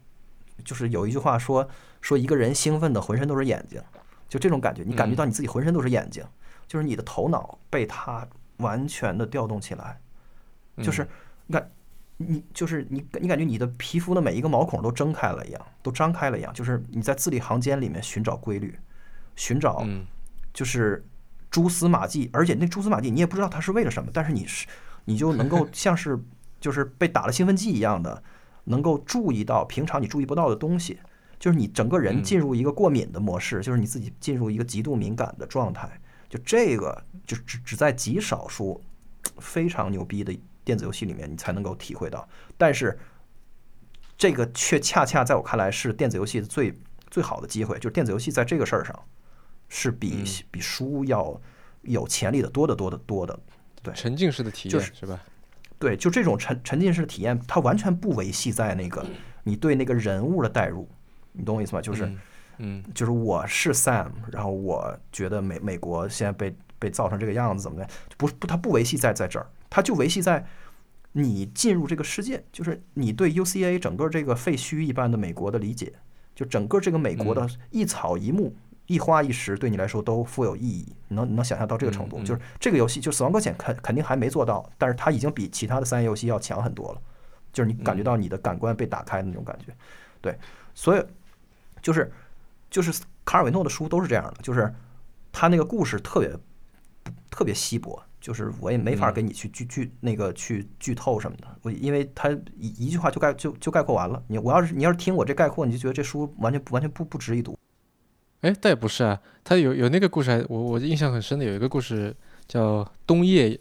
[0.64, 1.69] 就是有一句话说
[2.01, 3.79] 说一个人兴奋的浑身都是眼睛，
[4.27, 6.25] 就这种感觉，你感觉到你自己浑身都是眼睛，
[6.66, 10.01] 就是你的头脑被它完全的调动起来，
[10.83, 11.07] 就是
[11.47, 11.71] 你感
[12.16, 18.75] 你就是你你感觉你的皮肤的每一个毛孔都睁开了一样，都张开了一样，就是你在字里行间里面寻找规律，
[19.35, 19.87] 寻找
[20.55, 21.07] 就是
[21.57, 24.66] 蛛丝马迹，而且那蛛丝马迹你也不知道它是为了什么，但是你是
[25.07, 26.23] 你就能够 像是
[26.61, 28.23] 就是被打了兴奋剂一样的。
[28.64, 30.99] 能够注意到平常你注意不到的东西，
[31.38, 35.88] 就是你整个人进入一个过敏的模式，就是你自己进入一个极度敏感的状态。
[36.29, 38.83] 就这个，就只只在极少数
[39.38, 42.29] 非常牛逼的电子游戏里面，你才能够体会到。
[42.59, 42.99] 但是，
[44.19, 46.77] 这个却恰恰在我看来是电子游戏的最
[47.09, 47.77] 最好的机会。
[47.79, 49.01] 就是电子游戏在这个事儿上，
[49.68, 51.40] 是比比书要
[51.83, 53.38] 有潜力的多得多得多的。
[53.83, 55.20] 对，沉浸式的体验是吧？
[55.79, 59.05] 对，就这种沉沉浸式的体验，它完全不维系在那个
[59.44, 60.88] 你对那个人物的代入，
[61.33, 61.83] 你懂我意思吗？
[61.83, 62.11] 就是，
[62.59, 67.88] 嗯，就是我是 Sam，然后我觉得美美国现在被被造成这个样子，怎么的？
[68.16, 70.44] 不不，它不维系在在这儿，它就维系在
[71.12, 75.92] 你进入这个世界，就是你对 UCA 整个这个废墟一般的美国的理解，
[76.35, 78.57] 就整个这个美国的一草一木。
[78.87, 82.22] 一花一石对你来说都富有意义，你能你能想象到这个程度？
[82.22, 87.01] 就是这个游戏，就《死亡搁浅》肯肯定还没做到，但是它已经比其他的三 A 游戏要强很多了。
[87.53, 89.72] 就是你感觉到你的感官被打开的那种感觉，
[90.20, 90.38] 对，
[90.75, 91.03] 所以
[91.81, 92.12] 就是
[92.70, 94.70] 就是卡尔维诺的书都是这样的，就是
[95.33, 96.31] 他那个故事特别
[97.31, 104.22] 特别稀薄，就是我也没法给你去剧剧那个去剧透什么的，我因为他一一句话就概就就概括完了。
[104.27, 107.59] 你我要是你要是听我这概括，你就觉得这书完全完全不不值一读。
[108.42, 112.14] 哎，倒也不是啊，他有有那个故事，我我印象很深的有一个故事
[112.46, 113.59] 叫《冬夜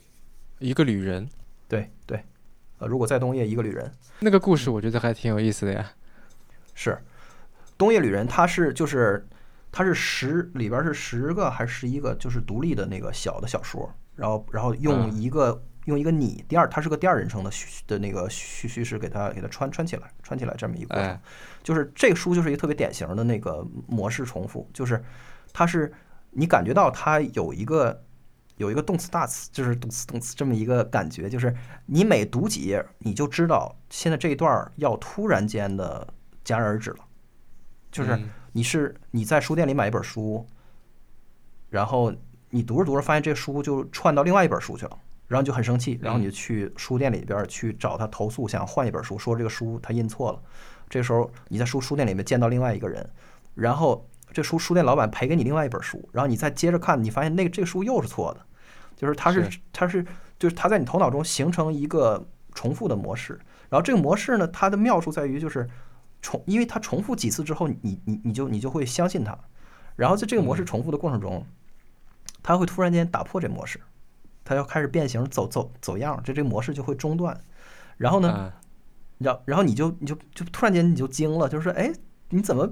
[0.60, 1.26] 一个旅人》。
[1.68, 2.24] 对对，
[2.80, 5.92] 呃，如果在冬夜一个旅人，那个故事我觉得还挺有意思的呀。
[6.74, 6.92] 是
[7.78, 9.26] 《冬夜旅人》，他是就是
[9.72, 15.64] 他是十里边是十个还是十一个，就是独立的那个小的小说，然后然后用一个。
[15.86, 21.20] 用一个你第二，它是个第二人称的叙的那个叙叙事，给它给它穿穿起来，穿起来这么一个过程，
[21.64, 25.04] 就是这个书就是一个特别典型的那个模式重复，就是
[25.54, 25.94] 它是
[26.32, 28.04] 你感觉到它有一个
[28.58, 36.08] 有一个动词大词，就是动词动词这么一个感觉，就是你每读几页，你就知道现在这一段要突然间的
[36.44, 37.06] 戛然而止了，
[37.92, 38.20] 就是
[38.54, 40.48] 你是你在书店里买一本书，
[41.70, 42.12] 然后
[42.50, 45.00] 你读着读着发现这书就串到另外一本书去了。
[45.28, 50.42] 然后你就很生气，然后你就去书店里边去找他投诉，想换一本书，说这个书他印错了。
[50.90, 53.10] 这时候你在书书店里面见到另外一个人，
[53.56, 58.46] 然后这书书店老板赔给你另外一本书，然后你再接着看，你发现那个这个书又是错的，
[58.96, 60.06] 就是他是他是
[60.38, 63.40] 就是他在你头脑中形成一个重复的模式。
[63.68, 65.68] 然后这个模式呢，它的妙处在于就是
[66.22, 69.36] 重，因为它重复几次之后，你你你就你就会相信它。
[69.96, 71.44] 然后在这个模式重复的过程中，
[72.44, 73.82] 它会突然间打破这模式。
[74.46, 77.38] 它要开始变形，走走走样，这这个模式就会中断。
[77.98, 78.54] 然后呢，
[79.18, 81.92] 然然后你就你就就突然间你就惊了，就是说，哎，
[82.30, 82.72] 你怎么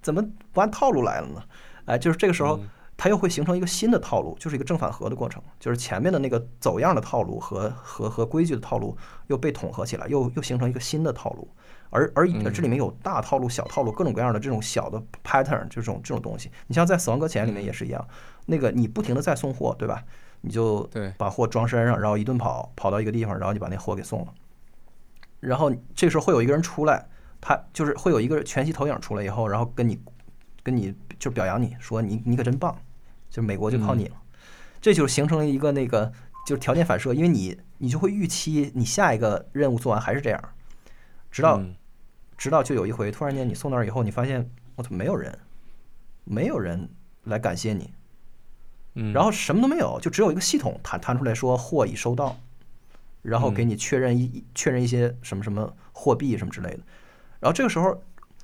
[0.00, 1.42] 怎么不按套路来了呢？
[1.86, 2.60] 哎，就是这个时候，
[2.96, 11.48] 它又会形成一个新的套路，就是一个正反合的过程，就是前面的那个走样的套路和和和规矩的套路又被统合起来，又又形成一个新的套路。
[11.90, 16.50] 而而这里面有大套路、小套路，各种各样的这种小的 pattern，这种这种东西。
[16.66, 18.06] 你像在《死亡搁浅》里面也是一样，
[18.44, 20.04] 那个你不停的在送货，对吧？
[20.40, 24.34] 你就把货装身上，然后一顿跑，跑到一个地方，然后就把那货给送了。
[25.40, 27.08] 然后这时候会有一个人出来，
[27.40, 30.00] 他就是会有一个全息投影出来以后，然后跟你
[30.62, 32.76] 跟你就表扬你说你你可真棒，
[33.30, 34.16] 就美国就靠你了。
[34.80, 36.12] 这就形成了一个那个
[36.46, 40.40] 就是条件反射，因为你你就会预期你下一个任务做完还是这样，
[41.30, 41.60] 直到
[42.36, 45.36] 直到就有一回突然间你送那儿以后，你发现我操没有人，
[46.24, 46.88] 没有人
[47.24, 47.92] 来感谢你。
[48.94, 52.36] 嗯，然后什么都没有，就只有一个系统弹弹出来说货已收到，
[53.22, 56.80] 然后给你确认一确认一些什么什么货币什么之类的。
[57.40, 58.02] 然后这个时候，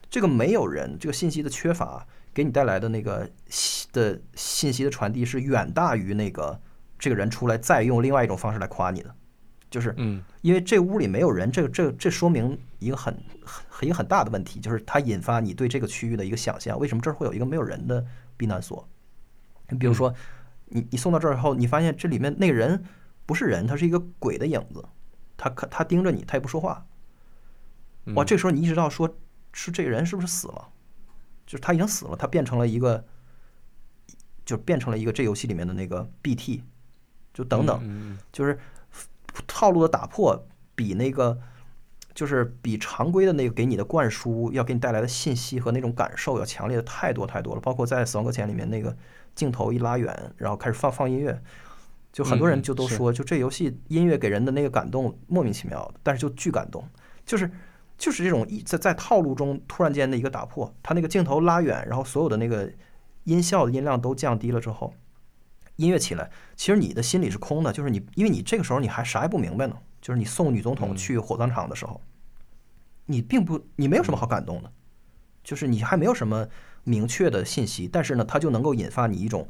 [0.09, 6.61] 这个没有人，这个信息的缺乏给你带来的那个信的信息的传递是远大于那个
[6.98, 9.14] 这个人出来再用另外一种方式来夸你的，
[9.70, 16.78] 就是嗯因为这屋里没有人，这个这这说明一个很很一个很大的问题，就是它引发你对这个区域的一个想象。
[16.78, 18.04] 为什么这儿会有一个没有人的
[18.37, 18.87] 避难所？
[19.68, 20.14] 你比如说，
[20.66, 22.85] 你你送到这儿以后，你发现这里面那个人
[23.27, 24.85] 不是人，他是一个鬼的影子，
[25.37, 26.87] 他看他盯着你，他也不说话。
[28.14, 29.16] 哇，嗯这时候你意识到说，
[29.53, 30.68] 是这个人是不是死了？
[31.46, 33.05] 就是他已经死了，他变成了一个，
[34.44, 36.62] 就变成了一个这游戏里面的那个 BT，
[37.33, 38.59] 就等等，嗯就是
[39.46, 41.38] 套路的打破比那个
[42.14, 47.61] 就是比常规的那个给你的灌输要给你带来的信息和那种感受要强烈的太多太多了。
[47.61, 48.96] 包括在《死亡搁浅》里面那个
[49.34, 51.42] 镜头一拉远，然后开始放放音乐，
[52.12, 56.86] 就很多人就都说，就这游戏音乐给人的那个感动莫名其妙的，但是就巨感动，
[57.24, 57.50] 就是。
[57.96, 62.68] 就是这种一在在套路中突然间的一个打破，它那个镜头拉远，然后所有的那个
[63.22, 64.92] 音效的音量都降低了之后，
[65.76, 72.00] 音乐起来，其实你的心里是空的，就是你，因为你这个时候你还啥也不明白呢，就是你送女总统嗯去火葬场的时候，
[73.06, 74.72] 你并不，你没有什么好感动的，
[75.44, 76.48] 就是你还没有什么
[76.84, 79.48] 明确的信息，但是呢，它就能够引发你一种，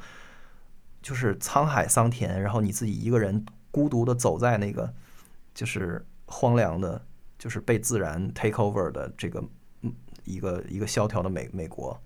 [1.03, 4.95] 就是沧海桑田，然后你自己一个人孤独的走在那个，
[5.53, 7.05] 就是荒凉的，
[7.39, 9.45] 就是被自然 take over 的这个
[9.83, 9.93] 嗯
[10.25, 12.01] 一个一个萧条的美美国，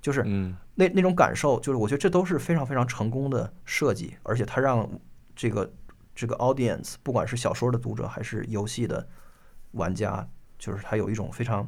[0.00, 4.88] 就是嗯那那种感受，就是我觉得这都是非常非常成功的设计，而且它让
[5.34, 5.72] 这个
[6.14, 9.08] 这个 audience，不管是小说的读者还是游戏的
[9.72, 11.66] 玩家，就是他有一种非常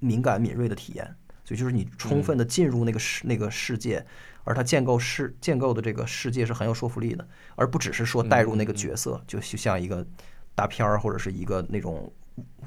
[0.00, 1.16] 敏感敏锐的体验。
[1.48, 4.04] 所以就是你充分的进入那个世那个世界，
[4.44, 10.06] 而它建构世建构的这个世界是很有说服力的，而不只是说带入那个角色，就就像一个
[10.54, 12.12] 大片儿或者是一个那种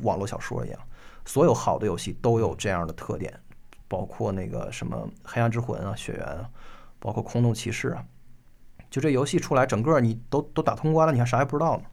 [0.01, 0.79] 网络小说一样。
[1.25, 3.31] 所有好的游戏都有这样的特点，
[3.87, 6.49] 包括那个什么《黑暗之魂》啊、《血缘》啊，
[6.97, 8.03] 包括《空洞骑士》啊。
[8.89, 11.83] 就这游戏出来，整个你都都打通关了，你还啥也不知道呢。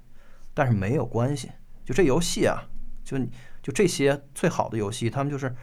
[0.55, 1.51] 但是没有关系，
[1.85, 2.64] 就这游戏啊，
[3.05, 3.18] 就
[3.62, 5.55] 就这些最好的游戏，他们就是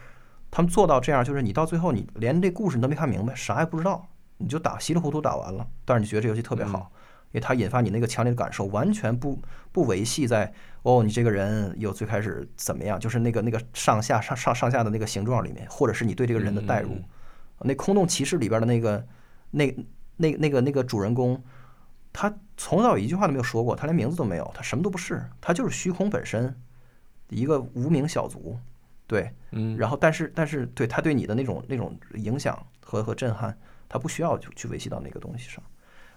[0.56, 6.90] 他们做到这样，就是你到最后你连这故事你都没看明白，啥也不知道，你就打稀里糊涂打完了，但是你觉得这游戏特别好，
[7.26, 9.38] 因为它引发你那个强烈的感受，完全不
[9.70, 16.96] 不维系在哦你这个人有最开始怎么样，就是那个那个上下上上上下的那个形状里面，或者是你对这个人的代入。
[17.60, 19.06] 那空洞骑士里边的那个
[19.50, 19.76] 那
[20.16, 21.44] 那那个那个主人公，
[22.14, 26.58] 他从早一句话都没有说过，他连名字都没有，他什么都不是，他就是虚空本身，
[27.28, 28.58] 一个无名小卒，
[29.06, 33.56] 对，嗯，然后但是但是对他对你的那种那种影响和和震撼，
[33.88, 35.62] 他不需要去去维系到那个东西上，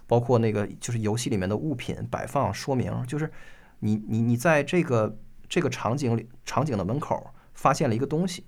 [0.08, 3.30] 包括那个就是游戏里面的物品摆放说明，就是
[3.78, 5.16] 你你你在这个
[5.48, 8.44] 这个场景里场景的门口发现了一个东西，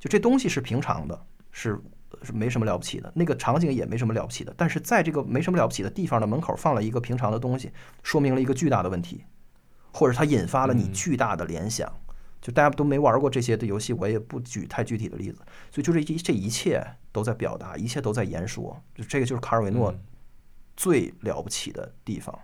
[0.00, 1.80] 就这东西是平常的，是
[2.22, 7.70] 是没什么了不起的，那个场景也没什么了不起的，但是在这个没什么了不起的地方的门口放了一个平常的东西，
[8.02, 9.24] 说明了一个巨大的问题，
[9.92, 11.92] 或者它引发了你巨大的联想。
[12.44, 15.38] 就大家都没玩过这些的游戏，我也不举太具体的例子，
[15.72, 19.94] 所以就这一这一切都在表达，一切都在言说，就这个就是卡尔维诺
[20.76, 22.38] 最了不起的地方。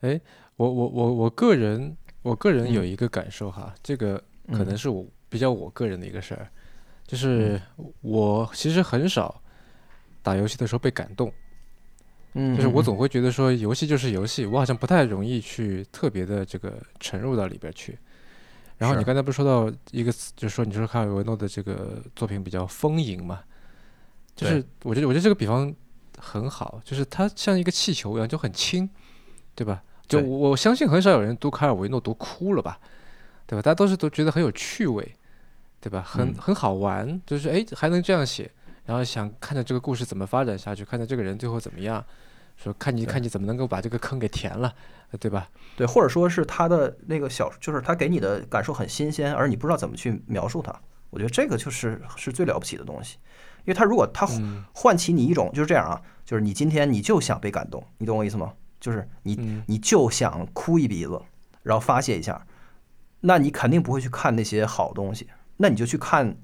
[0.00, 0.20] 哎，
[0.56, 6.46] 我我我我个人我个人有一个感受哈，这个可能嗯是我比较我个人的一个事儿，
[7.06, 7.58] 就是
[8.02, 9.40] 我其实很少
[10.22, 11.32] 打游戏的时候被感动，
[12.34, 17.98] 嗯，就是我总会觉得说游戏就是游戏，我好像不太容易去特别的这个沉入到里边去。
[18.80, 23.40] 然后你刚才不是说到一个词，就是说你说卡尔维诺的这个作品比较丰盈嘛，
[24.34, 25.70] 就是我觉得我觉得这个比方
[26.16, 28.88] 很好，就是它像一个气球一样就很轻，
[29.54, 29.82] 对吧？
[30.08, 32.80] 就我我相信很少有人读卡尔维诺读哭了吧，
[33.46, 33.60] 对吧？
[33.60, 35.14] 大家都是都觉得很有趣味，
[35.78, 36.00] 对吧？
[36.00, 38.50] 很嗯很好玩，就是哎还能这样写，
[38.86, 42.02] 然后想看着这个故事怎么发展下去，看着这个人最后怎么样，
[42.62, 44.74] 说看你看你怎么能够把这个坑给填了，
[45.12, 45.48] 呃对吧？
[45.76, 50.74] 对，或者说是他的那个小，就是他给你的感受很新鲜，而你不知道怎么去描述它。
[51.08, 53.16] 我觉得这个就是是最了不起的东西，
[53.60, 58.52] 因为他如果他嗯唤起你一种就是这样啊，就是你今天你就想被感动，你懂我意思吗？
[58.78, 61.20] 就是你嗯你就想哭一鼻子，
[61.62, 62.46] 然后发泄一下，
[63.20, 66.36] 那你肯定不会去看那些好东西，那你就去看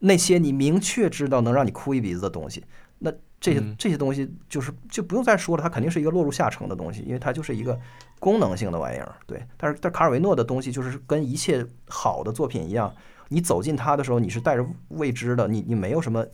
[0.00, 2.64] 那些你明确知道能让你哭一鼻子的东西。
[2.98, 7.78] 那这些嗯这些东西就是就不用再说了，它肯定是一个落入下乘的东西，因为它就是一个
[8.18, 9.14] 功能性的玩意儿。
[9.26, 12.92] 对，但是但卡尔维诺的东西就是跟一切好的作品一样，
[13.28, 16.26] 你走进它的时候，你是带着未知的，你你没有什么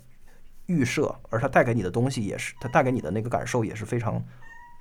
[0.66, 4.22] 预设，而它带给你的东西也是，它带给你的那个感受也是非常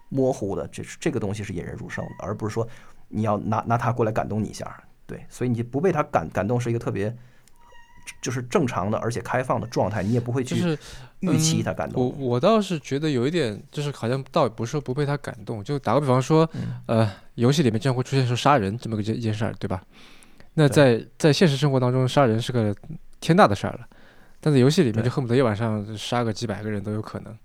[0.10, 0.68] 模糊的。
[0.68, 2.68] 这是这个东西是引人入胜的，而不是说
[3.08, 4.84] 你要拿拿它过来感动你一下。
[5.08, 7.14] 对，所以你不被它感感动是一个特别
[8.22, 10.80] 就是正常的而且开放的状态，你也不会去就是
[11.22, 12.20] 预期他感我动。
[12.20, 19.84] 我倒是觉得有一点，就是好像倒也不是说不被他感动，就打个比方说，嗯呃，游戏里面经常会出现说杀人这么个一件事儿，对吧？
[20.56, 22.76] 那在在现实生活当中，杀人是个
[23.20, 23.88] 天大的事儿了，
[24.40, 27.38] 但在游戏里面就恨不得一晚上杀个几百个人都有可能。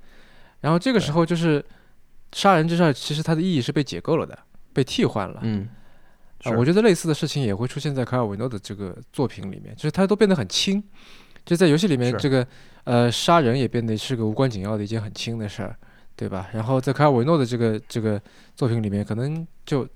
[0.60, 1.64] 然后这个时候就是
[2.32, 4.36] 杀人这事儿，其实它的意义是被解构了的，
[4.72, 5.38] 被替换了。
[5.42, 5.68] 嗯，
[6.56, 10.82] 我觉得类似的事情也会出现在卡尔维诺的这个作品里面，就是它都变得很轻，
[11.46, 12.46] 就在游戏里面这个
[12.84, 15.76] 呃杀人也变得是个无关紧要的一件很轻的事儿，
[16.16, 16.50] 对吧？
[16.52, 18.20] 然后在卡尔维诺的这个这个
[18.56, 19.88] 作品里面，可能就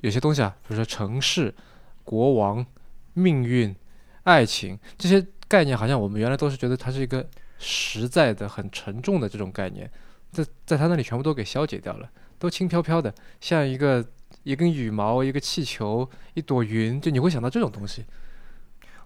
[0.00, 1.54] 有些东西啊，比如说城市、
[2.02, 2.66] 国王、
[3.14, 3.74] 命运、
[4.24, 7.24] 爱情这些概念，好像我们原来都是觉得它是一个
[7.58, 9.88] 实在的、很沉重的这种概念，
[10.32, 14.04] 在在他那里全部都给消解掉了，都轻飘飘的，像一个
[14.42, 18.04] 一根羽毛、一个气球、一朵云，就你会想到这种东西。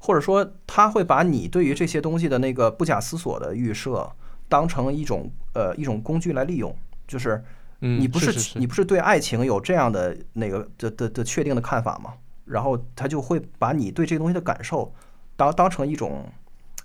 [0.04, 4.06] 或者说他会把你对于这些东西的那个不假思索的预设，
[4.50, 6.76] 当成一种呃一种工具来利用，
[7.08, 7.42] 就是
[7.80, 12.12] 嗯，你不是是你不是对爱情有这样的那个的的的确定的看法吗？
[12.44, 14.92] 然后他就会把你对这个东西的感受
[15.36, 16.30] 当当成一种，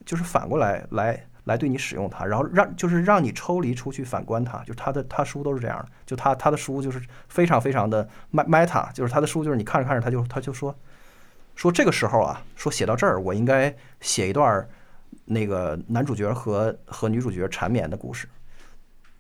[0.05, 10.73] 就是反过来来来对你使用它，然后让就是让你抽离出去反观它，就是他的他书都是这样的，就他他的书就是非常非常的 me- meta，就是他的书就是你看着看着他就他就说
[11.60, 14.65] 说这个时候啊，说写到这儿我应该写一段
[15.26, 18.30] 那个男主角和和女主角缠绵的故事。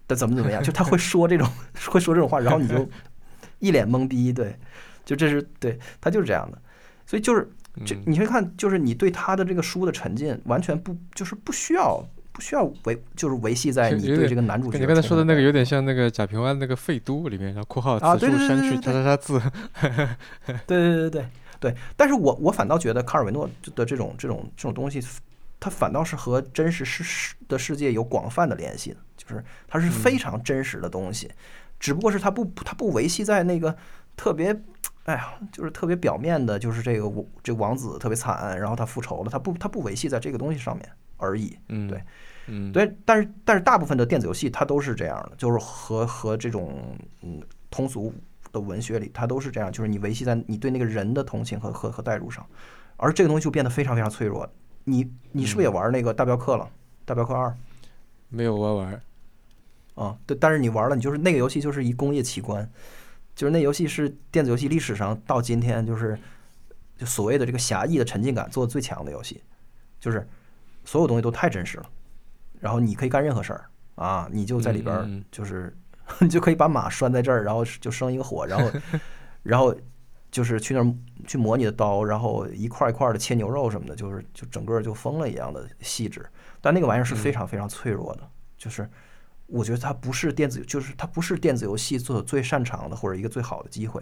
[0.07, 1.45] 但怎么怎么样，就他会说这种
[1.89, 2.89] 会说这种话，然后你就
[3.59, 4.57] 一脸懵逼，对，
[5.03, 6.57] 就这是对他就是这样的，
[7.05, 7.45] 所以就是
[7.85, 19.41] 这嗯你会看，就是你对他的这个书的沉浸，完全不就是不需要不需要维就是维系在你对这个男主角你刚才说的那个有有点像那个贾平凹那个《废都》里面，然后括号此处删去叉叉叉字。
[20.65, 21.25] 对对对对
[21.59, 25.01] 对，但是我我反倒觉得卡尔维诺的这种这种这种东西，
[25.59, 31.29] 它反倒是和真实世世的世界有广泛的联系的，就是它是非常真实的东西，
[31.79, 33.75] 只不过是它不它不维系在那个
[34.15, 34.57] 特别，
[35.03, 41.57] 哎呀，就是特别表面的，就是这个王这个王子特别惨，然后他复仇了，他不他不维系在这个东西上面而已。
[41.67, 42.03] 嗯，对，
[42.47, 48.13] 嗯，对，但是但是大部分的电子游戏它都是这样的，就是和和这种嗯通俗
[48.51, 52.45] 的文学里，它都是这样，就是你维系在你对那个人的同情和和和代入上，
[52.97, 54.49] 而这个东西就变得非常非常脆弱。
[54.83, 56.69] 你你是不是也玩那个大镖客了？
[57.05, 57.55] 大镖客二
[58.29, 59.01] 没有玩玩。
[59.95, 62.69] 啊，对，但是你玩了，你就是那个游戏就是一工业奇观，
[63.35, 66.17] 就是那游戏是电子游戏历史上到今天就是
[66.97, 69.41] 就所谓的这个狭义的沉浸感做的最强的游戏，
[69.99, 70.25] 就是
[70.85, 71.89] 所有东西都太真实了，
[72.61, 75.75] 然后你可以干任何事儿啊，你就在里边就是
[76.19, 78.71] 你就可以把马拴在这儿，然后就生一个火，然后
[79.43, 79.75] 然后
[80.31, 80.95] 就是去那儿
[81.27, 86.25] 去磨你的刀，然后一块儿一块的切牛肉什么的，就是就整个就疯了一样的细致，
[86.61, 88.21] 但那个玩意儿是非常非常脆弱的，
[88.57, 88.89] 就是。
[89.51, 93.99] 我觉得它不是电子，就是它不是电子游戏做最擅长的或者一个最好的机会。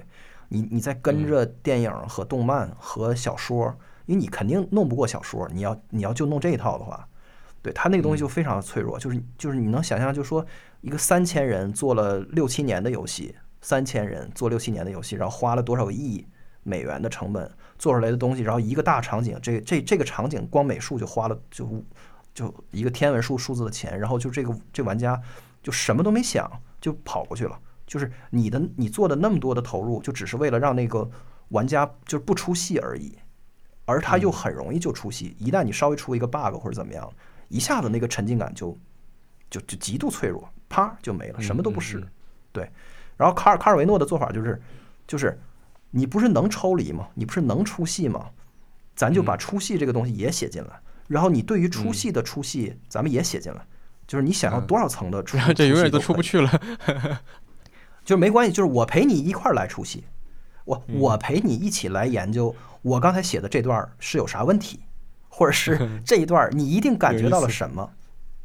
[0.49, 3.73] 你你在跟着电影和动漫和小说，
[4.07, 7.07] 因为你肯定弄不过小说，你要你要就弄这一套的话，
[7.67, 8.97] 对它那个东西就非常的脆弱。
[8.97, 10.45] 就是就是你能想象，就说
[10.79, 16.25] 一个三千人做了六七年的游戏，三千人做六七年的游戏，然后花了多少个亿
[16.63, 21.83] 美元的成本做出来的东西，然后一个大场景，这这这个场景光美术就花了就
[22.33, 25.21] 就一个天文数数字的钱，然后就这个这玩家
[25.61, 26.49] 就什么都没想
[26.79, 31.09] 就跑过去了，就是你的你做的那么多的投入，就只是为了让那个
[31.49, 33.17] 玩家就是不出戏而已，
[33.85, 37.09] 而他又很容易就出戏，一旦你稍微出一个 bug 或者怎么样，
[37.47, 38.77] 一下子那个沉浸感就
[39.49, 41.99] 就就极度脆弱，啪就没了，什么都不是。
[41.99, 42.11] 嗯嗯
[42.53, 42.71] 对，
[43.15, 44.59] 然后卡尔卡尔维诺的做法就是
[45.05, 45.39] 就是
[45.91, 47.07] 你不是能抽离吗？
[47.13, 48.31] 你不是能出戏吗？
[48.95, 53.63] 咱就把嗯出戏这个东西也写进来，然后你对于出戏的出戏，咱们也写进来，
[54.07, 56.49] 就是你想要多少层的出，然后这永远都出不去了。
[58.03, 60.05] 就是没关系，就是我陪你一块儿来出戏，
[60.65, 64.79] 我我陪你一起来研究我刚才写的这段是有啥问题，
[65.37, 67.87] 或者是 这一段儿你一定感觉到了什么，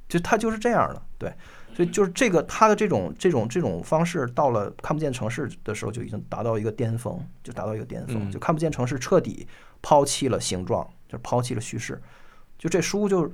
[0.08, 1.32] 就他就是这样的，对，
[1.74, 9.46] 所以就是这个他的这种这种这种方式，到了看不见城市的时候就已经达到一个巅峰，就达到一个巅峰，嗯就看不见城市彻底
[9.80, 11.98] 抛弃了形状，就抛弃了叙事，
[12.58, 13.32] 就这书就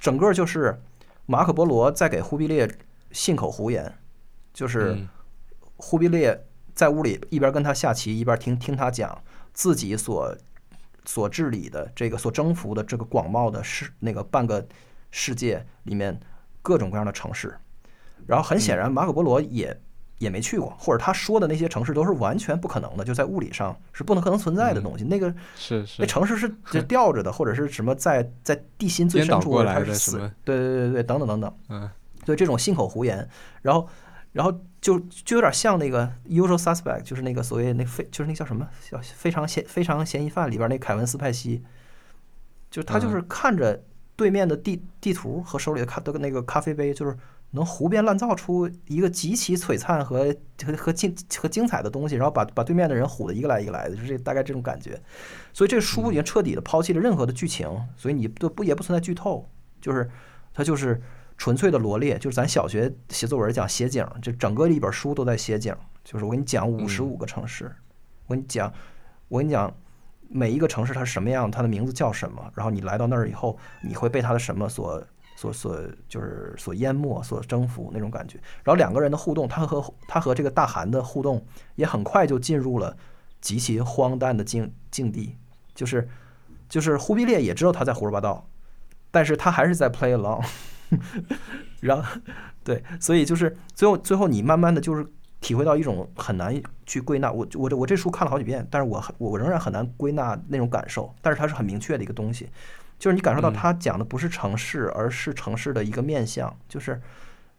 [0.00, 0.80] 整个就是
[1.26, 2.66] 马可波罗在给忽必烈
[3.12, 3.94] 信口胡言，
[4.52, 4.94] 就是。
[4.94, 5.08] 嗯
[5.76, 9.20] 忽必烈在屋里一边跟他下棋，一边听听他讲
[9.52, 10.34] 自己所
[11.04, 14.66] 所治理的这个所征服的这个广袤的世那个半个
[15.10, 16.18] 世界里面
[16.62, 17.56] 各种各样的城市，
[18.26, 19.80] 然后很显然马可波罗也
[20.18, 25.04] 也没去过，或者他说的那些城市都是完全不可能的，就在物理上是不能可能存在的东西。
[25.04, 31.56] 那个是是那城市是就吊着的，或者是什么在在地心最深处过来它是死的，对对对对，等等等等。
[31.68, 31.90] 嗯
[32.24, 33.28] 对这种信口胡言，
[33.60, 33.86] 然后
[34.34, 41.62] 然后就就有点像那个 Usual Suspect，就是那个所谓那非就是那叫什么叫非常嫌非常嫌疑犯里边那凯文斯派西，
[42.68, 43.84] 就是他就是看着
[44.16, 47.16] 对面的地地图和手里的咖的那个咖啡杯，就是
[47.52, 55.00] 能胡编乱造出一个极其璀璨和和和精和精彩的东西，然后把把对面的人唬得一个来一个来的，就是这大概这种感觉。
[55.52, 59.48] 所以这个书已经彻底的抛弃了任何的剧情，所以你都不也不存在剧透，
[59.80, 60.10] 就是
[60.52, 61.00] 它就是
[61.36, 65.74] 纯粹的罗列，就是咱小学写作文讲写景，就整个一本书都在写景，
[66.04, 67.74] 就是我给你讲五十五个城市，
[68.26, 68.72] 我跟你讲，
[69.28, 69.74] 我跟你讲
[70.28, 75.04] 每一个城市它是什么样，它的名字叫什么，然后你来到那儿以后，你会被它的什么所
[75.36, 75.76] 所所
[76.08, 78.38] 就是所淹没、所征服那种感觉。
[78.62, 82.96] 然后两个人的互动，他和他和这个大韩的互动也很快就进入了
[83.40, 85.36] 极其荒诞的境境地，
[85.74, 86.08] 就是
[86.68, 88.48] 就是忽必烈也知道他在胡说八道，
[89.10, 90.42] 但是他还是在 play along。
[91.80, 92.20] 然后，
[92.62, 95.06] 对，所以就是最后最后你慢慢的就是
[95.40, 97.30] 体会到一种很难去归纳。
[97.30, 101.14] 我我这我这书看了好几遍，但是我很我仍然很难归纳那种感受。
[101.20, 102.48] 但是它是很明确的一个东西，
[102.98, 106.54] 就是你感受到他讲的不是城市，而是城市的一个面相。
[106.68, 106.94] 就是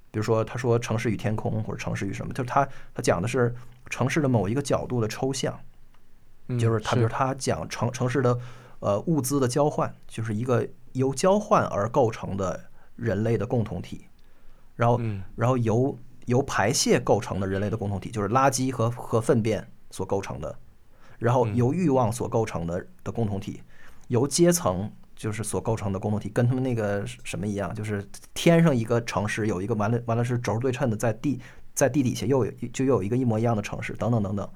[0.10, 3.54] 比如说他说城市与天空，或者城市与什么，就是他他讲的是
[3.90, 5.60] 城市的某一个角度的抽象。
[6.48, 8.38] 嗯就是他，比如他讲城城市的
[8.80, 12.66] 呃物资的交换，就是一个由交换而构成的
[12.96, 14.06] 人类的共同体，
[14.76, 15.22] 然后嗯。
[15.36, 20.58] 然后由由排泄构成的人类的共同体，就是垃圾和和粪便所构成的，
[21.20, 23.62] 然后由欲望所构成的的共同体，
[24.08, 31.40] 由阶层就是所构成的共同体，跟他们那个什么一样，就是天上一个城市有一个完了完了是轴对称的，在地
[31.74, 34.50] 在地底下又有就又有一个一模一样的城市，等等等等。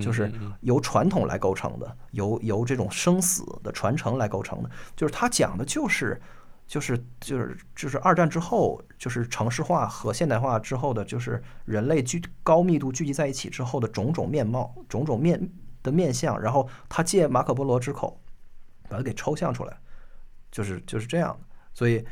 [0.00, 6.22] 就是由传统来构成的，由由这种生死的传承来构成的，就是他讲的就是
[6.70, 15.50] 就是就是就是二战之后，就是城市化和现代化之后的，就是人类聚高密度聚集在一起之后的种种面貌、种种面
[15.82, 18.20] 的面相，然后他借马可波罗之口
[18.88, 19.76] 把它给抽象出来，
[20.52, 21.36] 就是就是这样，
[21.74, 22.06] 所以。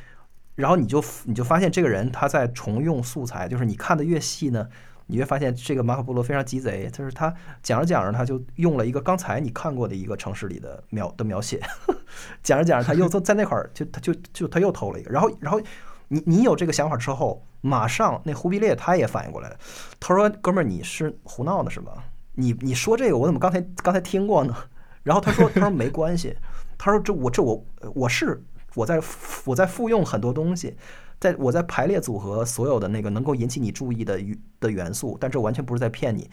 [0.56, 4.68] 然后你就你就发现这个人他在重用素材，就是你看的越细呢，
[5.10, 11.60] 你会发现这个马可波罗非常鸡贼，就是他讲着讲着他就用了一个刚才你看过的一个城市里的描的描写，
[12.44, 15.60] 讲着讲着他又 在在那块儿就他就就他又偷了一个，然后然后
[16.08, 19.56] 你你有这个想法之后，马上那忽必烈他也反应过来了，
[19.98, 22.04] 他说哥们儿你是胡闹呢是吧？
[22.34, 24.54] 你你说这个我怎么刚才刚才听过呢？
[25.02, 26.36] 然后他说他说没关系，
[26.76, 28.42] 他说这我这我我是
[28.74, 29.00] 我在
[29.46, 30.76] 我在复用很多东西。
[31.20, 34.20] 在我在排列组合所有的那个能够引起你注意的
[34.60, 36.30] 的元素，但这完全不是在骗你，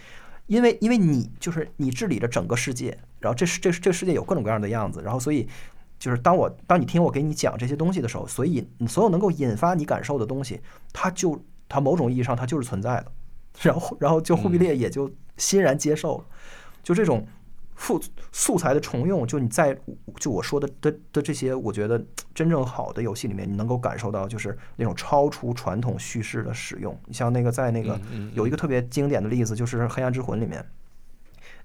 [0.47, 5.47] 因为因为你就是你治理着整个世界，然后这是这这世界有各种各样的样子，然后所以
[5.97, 10.61] 就是当我当你听我给你讲这些东西的时候，所以你所有能够引发你感受的东西，
[10.93, 13.11] 它就它某种意义上它就是存在的，
[13.61, 16.25] 然后然后就忽必烈也就欣然接受了，
[16.83, 17.25] 就这种。
[17.77, 18.01] 素
[18.31, 19.77] 素材的重用，就你在
[20.17, 22.03] 就我说的的的这些，我觉得
[22.33, 26.97] 真正好的游戏里面，你能够感受到就是那种超出传统叙事的使用。
[27.05, 27.99] 你像那个在那个
[28.33, 30.65] 有一个特别经典的例子，就是《黑暗之魂》里面，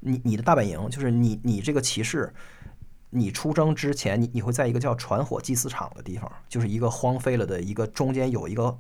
[0.00, 2.32] 你你的大本营就是你你这个骑士，
[3.11, 8.76] 你出征之前，你你会在一个叫传火祭祀场的地方，就是一个荒废了的一个中间有一个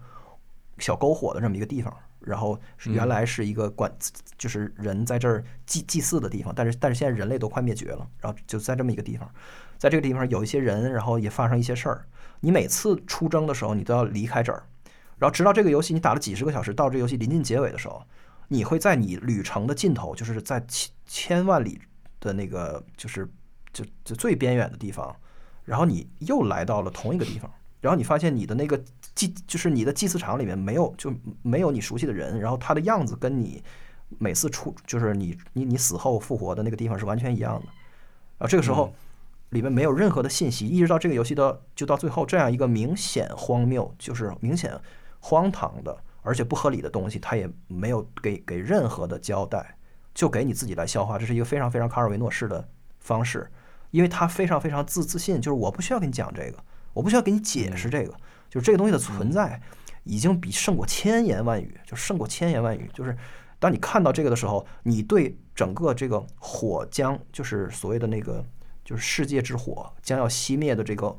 [0.78, 1.96] 小篝火的这么一个地方。
[2.20, 3.90] 然后原来是一个管，
[4.36, 9.28] 就是人在这儿祭祭祀的地方，但是但是现在人类都快灭绝了，然后就在这么一个地方，
[9.78, 12.04] 在这个地方有一些人，然后也发生一些事儿。
[12.40, 14.62] 你每次出征的时候，你都要离开这儿，
[15.18, 18.02] 然后直到这个游戏你打了几十个小时，到这游戏临近结尾的时候，
[18.48, 21.80] 你会在你旅程的尽头，就是在千千万里
[22.18, 23.28] 的那个，就是
[23.72, 25.14] 就就最边远的地方，
[25.64, 27.50] 然后你又来到了同一个地方。
[27.80, 28.78] 然后你发现你的那个
[29.14, 33.62] 祭，就是你的祭祀场里面没有，就没有你熟悉的人，然后他的样子跟你
[34.18, 37.66] 每次出，就是你你你死后复活的那个地方是完全一样的。
[38.38, 38.92] 然后这个时候
[39.50, 44.72] 里面没有任何的信息，一直到这个游戏到就到最后这样一个明显荒谬，就是明显
[45.18, 49.76] 荒唐的，而且不合理的东西，他也没有给给任何的交代，
[50.14, 51.18] 就给你自己来消化。
[51.18, 52.66] 这是一个非常非常卡尔维诺式的
[53.00, 53.50] 方式，
[53.90, 56.56] 因为他非常非常自自信，就是我不需要跟你讲这个。
[56.92, 58.12] 我不需要给你解释这个，
[58.50, 59.62] 就是这个东西的存在，
[60.04, 62.90] 已经比胜过千言万语，就胜过千言万语。
[62.92, 63.16] 就是
[63.58, 68.44] 当你看到这个的时候，你对整个这个火将，就是所谓的那个，
[68.84, 71.16] 就是世界之火将要熄灭的这个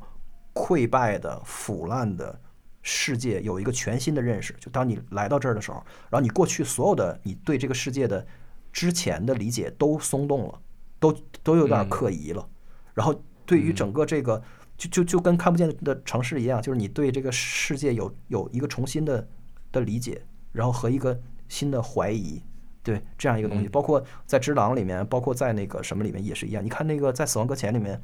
[0.53, 2.37] 溃败的、腐烂的、
[2.81, 4.53] 世界有一个全新的认识。
[4.59, 5.77] 就当你来到这儿的时候，
[6.09, 8.25] 然后你过去所有的你对这个世界的
[8.73, 10.59] 之前的理解都松动了，
[10.99, 12.45] 都都有点可疑了。
[12.93, 14.41] 然后对于整个这个，
[14.81, 19.27] 就就就跟看不见的城市一样，就是你对这个世界有有一个重新的
[19.71, 20.19] 的理解，
[20.51, 22.41] 然后和一个新的怀疑。
[22.83, 26.65] 对这样一个东西，包括在《只狼》里面，包括在那个什么里面也是一样。
[26.65, 28.01] 你看那个在《死亡搁浅》里面，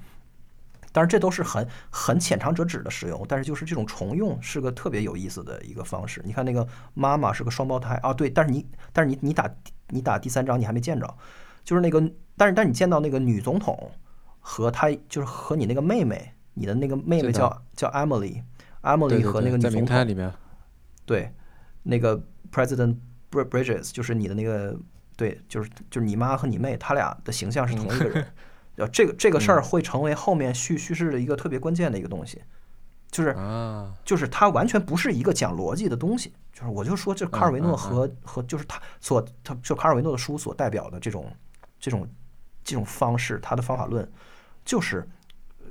[0.92, 6.22] 当然这都是很很浅尝辄止的使用，但是就是这种重用是个特别有意思的一个方式。
[6.24, 8.64] 你看那个妈妈是个双胞胎啊，对，但是你
[8.94, 9.52] 但是你你打
[9.90, 11.18] 你打第三章你还没见着，
[11.64, 12.00] 就是那个，
[12.36, 13.90] 但是但是你见到那个女总统
[14.40, 20.34] 和她就是和你那个妹妹，你的那个妹妹叫叫 Emily，Emily 和那个女总统里面，
[21.06, 21.32] 对，
[21.84, 22.98] 那个 President。
[23.30, 24.74] Bridges 就是你的那个，
[25.18, 28.26] 对，就是就是你妈和你妹，他俩的形象是同一个人。
[28.78, 32.42] 呃，这个这个事儿会成为后面叙叙事的一个特别关键的一个东西，
[33.12, 33.36] 就是
[34.06, 36.32] 就是它完全不是一个讲逻辑的东西。
[36.54, 41.30] 就是我就说，这卡尔维诺和和就是他所他就卡尔维诺的书所代表的这种
[41.78, 42.08] 这种
[42.64, 44.10] 这种方式，他的方法论
[44.64, 45.06] 就是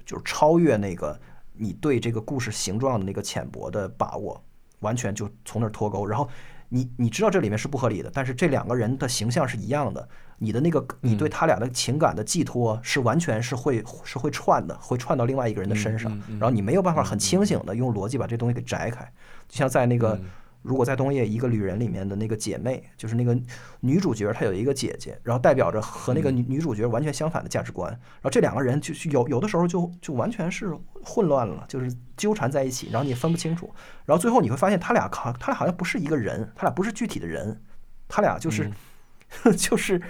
[0.07, 1.21] 就是超越那个
[1.53, 4.43] 你对这个故事形状的那个浅薄的把握，
[4.81, 6.27] 完全就从那儿脱钩，然后。
[6.69, 19.05] 你你知道这里面是不合理的，但是这两个人的形象是一样的，你的那个你对他俩的情感的寄托是完全是会是会串的，会串到另外一个人的身上，然后你没有办法很清醒的用逻辑把这东西给摘开，
[19.47, 20.21] 就像在那个。
[20.67, 23.39] 如果在东野一个旅人里面的那个姐妹，就是那个
[23.81, 33.73] 女主角，她有一个姐姐，然后代表着和那个女女主角完全相反的价值观，然后这两个人就有有的时候就就完全是混乱了，就是纠缠在一起，然后你分不清楚，
[34.05, 37.63] 然后最后你会发现他俩好，他俩好像不是一个人，他俩不是具体的人，
[38.09, 38.69] 他俩就是
[39.57, 40.03] 就是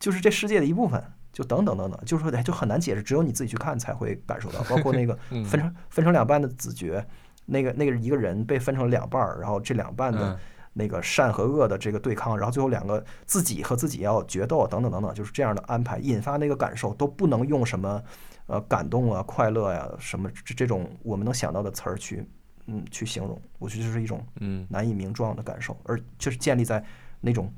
[0.00, 5.14] 就是这世界的一部分，就等等等等，就是说就很难解释，只有你自己去看才会感受到，包括那个
[5.44, 7.06] 分成分成两半的子爵。
[7.46, 10.38] 那个那个一个人被分成两半儿，然后这两半的
[10.72, 18.02] 那个善和恶的这个对抗，然后最后两个自己和自己要决斗等等等等，就是这样的安排，引发那个感受都不能用什么
[18.46, 22.26] 呃感动啊、快乐呀什么这这种我们能想到的词儿去
[22.66, 24.66] 嗯去形容，我觉得就是一种嗯。
[24.70, 26.82] 难以名状的感受，而就是建立在
[27.20, 27.52] 那种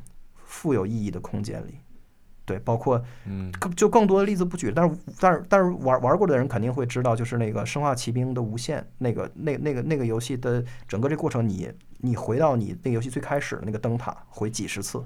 [0.44, 1.78] 富有意义的空间里。
[2.46, 15.02] 对，包括，嗯，就更多的例子不举，但是，但是，但是玩玩过的人肯定会知道，就是那个《生化奇兵》的无限，那个，那，那个，那个游戏的整个这过程，你，你回到你那个游戏最开始的那个灯塔，回几十次，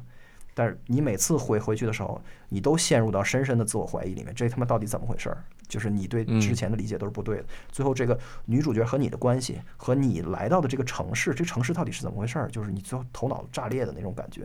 [0.53, 5.45] 但是你每次回回去的时候，你都陷入到深深的自我怀疑里面，这他妈到底怎么回事儿？
[5.69, 7.45] 就是你对之前的理解都是不对的。
[7.71, 12.51] 最后，这个女主角和你的关系，和你来到的这个城市，这城市到底是怎么回事儿？
[12.51, 14.45] 就是你最后头脑炸裂的那种感觉。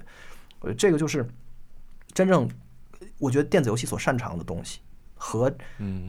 [0.60, 1.28] 呃，这个就是
[2.14, 2.48] 真正。
[3.18, 4.80] 我觉得电子游戏所擅长的东西，
[5.16, 5.50] 和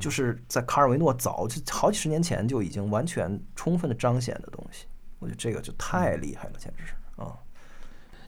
[0.01, 4.87] 就是在卡尔维诺早就好几十年前就已经完全充分的彰显的东西，
[5.21, 7.39] 我觉得这个就太厉害了，简直是啊！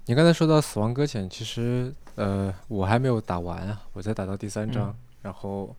[0.05, 5.75] 你刚才说到《死亡搁浅》，其实呃我还没有打完啊，我在打到第三章，然后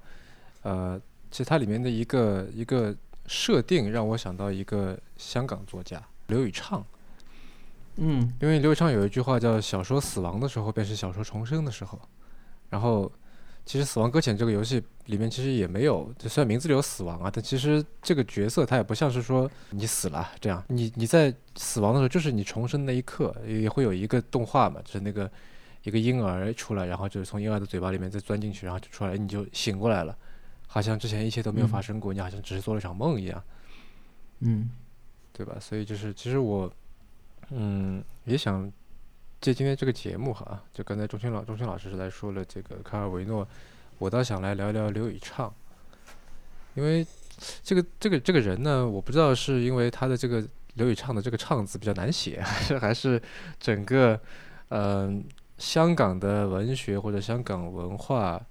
[0.64, 1.00] 呃
[1.32, 2.94] 其实它里面的一个一个
[3.26, 6.86] 设定让我想到一个香港作家刘宇畅，
[7.96, 11.98] 嗯，因为刘宇畅有一句话叫“小说死亡的时候，便是小说重生的时候”。
[12.70, 13.12] 然后，
[13.66, 25.30] 其实《死亡搁浅》这个游戏里面其实也没有，就虽然名字里有死亡啊，但其实这个角色他也不像是说你死了这样，你你在死亡的时候就是你重生那一刻，也会有一个动画嘛，就是那个
[25.84, 30.18] 一个婴儿出来，然后就是从婴儿的嘴巴里面再钻进去，然后就出来，你就醒过来了，
[30.68, 33.42] 好像之前一切都没有发生过，你好像只是做了一场梦一样，
[34.40, 34.70] 嗯，
[35.32, 35.56] 对吧？
[35.60, 36.70] 所以就是其实我，
[37.52, 38.70] 嗯，也想。
[39.40, 43.48] 借今天这个节目哈，就刚才钟青老钟青老师是来说了这个卡尔维诺，
[44.00, 45.54] 我倒想来聊聊刘以畅，
[46.74, 47.06] 因为
[47.62, 53.22] 这个这个这个人呢，我不知道是因为他的这个刘以畅的这个畅字比较难写，还是还是
[53.60, 54.20] 整个
[54.70, 55.24] 嗯
[55.58, 58.42] 香港的文学或者香港文化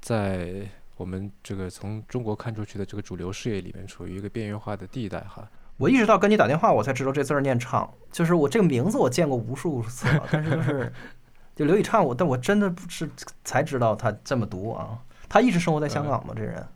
[0.00, 5.48] 在我们这个从中国看出去的这个主流视野里面处于一个边缘化的地带哈。
[5.76, 10.92] 我意识到跟你打电话，我才知道这字儿念畅，就是我这个名字我见过无数无数次了，但是就是
[11.54, 13.08] 就刘以畅，我但我真的不是
[13.44, 14.98] 才知道他这么读啊。
[15.28, 16.32] 他一直生活在香港吗？
[16.36, 16.66] 这人？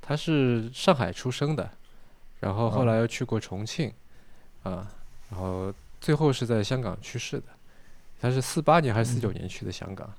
[0.00, 1.70] 他是上海出生的，
[2.40, 3.92] 然后后来又去过重庆，
[4.62, 4.86] 啊，
[5.30, 7.46] 然后最后是在香港去世的。
[8.20, 10.10] 他是四八年还是四九年去的香港？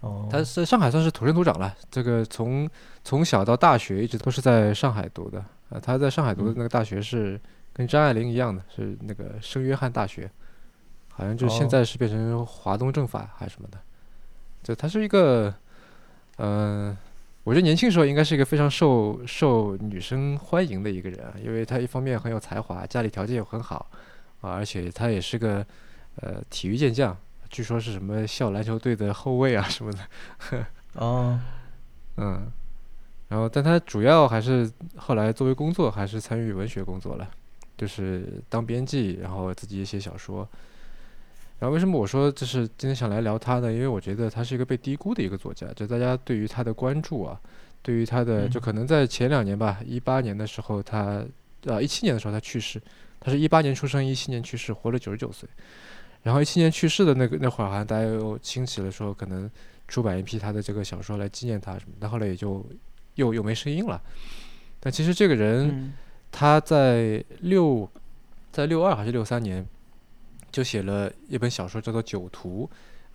[0.00, 2.68] 哦，他在上海算是土生土长了，这个从
[3.02, 5.44] 从小到大学一直都是在上海读的。
[5.72, 7.40] 呃，他在上海读的那个大学是
[7.72, 10.30] 跟张爱玲一样的，是那个圣约翰大学，
[11.08, 13.78] 好像就现在是变成华东政法还是什么的。
[14.62, 15.52] 就他是一个，
[16.36, 16.96] 嗯，
[17.44, 23.90] 我觉得年轻时候应该是一个非常受受女生欢迎的一个人啊，因为他一方面很有才华，家里条件又很好
[24.40, 25.66] 啊，而且他也是个
[26.16, 27.16] 呃体育健将，
[27.48, 30.66] 据说是什么校篮球队的后卫啊什么的。
[30.94, 31.40] 哦，
[32.18, 32.52] 嗯，
[33.32, 37.26] 然后但他主要还是后来作为工作还是参与文学工作了，
[37.78, 40.46] 就是当编辑，然后自己也写小说。
[41.58, 43.72] 然后为什么我说就是今天想来聊他呢？
[43.72, 47.40] 因为我觉得他是一个被低估的一个作家，就大家对于他的关注啊，
[47.80, 51.24] 对于他的就可能在前两年吧，一八年的时候他
[51.64, 52.78] 啊一七年的时候他去世，
[53.18, 55.48] 他是一八年出生，一七年去世，活了九十九岁。
[56.22, 59.50] 然后一七年去世的那个那会儿，好像大家又兴起了说可能
[59.88, 62.62] 出版一批他的这个小说来纪念他什么，但后来也就
[63.14, 64.00] 又又没声音了。
[64.80, 65.92] 但其实这个人嗯
[66.30, 67.88] 他在六
[68.50, 69.66] 在六二还是六三年
[70.50, 72.68] 就写了一本小说叫做《酒徒》，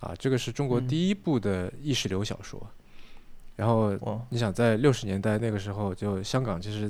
[0.06, 2.64] 啊，这个是中国嗯第一部的意识流小说。
[3.56, 6.88] 然后，你想在六十年代那个时候，就香港其实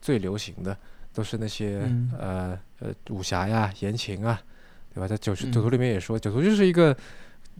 [0.00, 0.74] 最流行的
[1.12, 4.40] 都是那些、嗯呃呃武侠呀、言情啊，
[4.94, 5.06] 对吧？
[5.06, 6.96] 在九十嗯酒徒里面也说，酒徒就是一个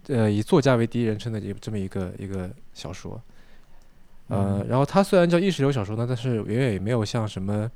[0.07, 3.23] 呃以作家为第一人称的一这么一个一个小说。
[4.29, 7.71] 呃，嗯然后它虽然叫意识流小说呢，但是远远也没有像什么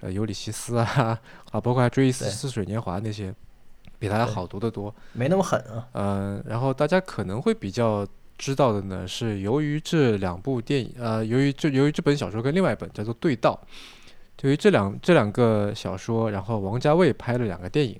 [0.00, 1.18] 呃尤里西斯啊
[1.50, 3.34] 啊，包括还追忆似水年华那些，
[3.98, 4.94] 比它要好读得多。
[5.12, 5.88] 没那么狠啊。
[5.92, 13.58] 呃，然后大家可能会比较知道的呢，是由于这两部电影，呃，由于这由于这本小说跟另外一本叫做《对道》，
[14.36, 17.98] 对于这两这两个小说，然后王家卫拍了两个电影。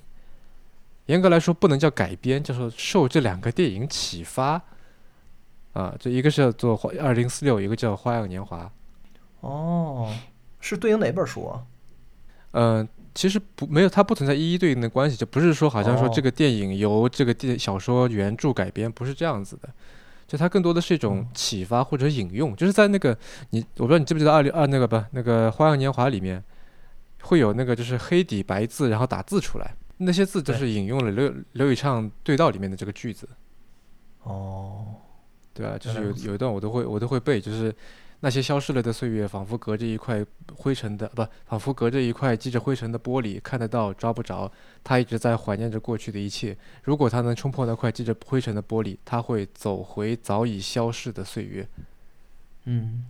[1.07, 4.61] 严格来说，不能叫改编，叫做受这两个电影启发。
[5.77, 8.63] 啊，这一个是叫做《花二零四六》，一个叫《花样年华》。
[9.41, 10.11] 哦，
[10.59, 11.63] 是对应哪本书啊？
[12.53, 19.69] 嗯，其实不没有，它不存在一一对应的关系，就不是说好像说这哦个电影由这个电小说原著改编，不是这样子的。
[20.27, 23.15] 就它更多的是一种哦启发或者引用，就是在那个
[23.51, 26.43] 你我不知道你记不记得二零二那个不，那个《花样年华》里面
[27.21, 33.29] 会有那个就是黑底白字，然后打字出来，那些字都是引用了刘刘以畅《对道》里面的这个句子。
[34.23, 34.95] 哦，
[35.57, 35.77] 对吧？
[35.79, 37.73] 就是有有一段我都会我都会背，就是
[38.19, 40.23] 那些消失了的岁月，仿佛隔着一块
[40.55, 44.51] 灰尘的不，仿佛隔着一块积着灰尘的玻璃，看得到抓不着。
[44.83, 46.55] 他一直在怀念着过去的一切。
[46.83, 51.67] 如果他能冲破那块积着灰尘的玻璃，他会走回早已消逝的岁月，
[52.65, 53.03] 嗯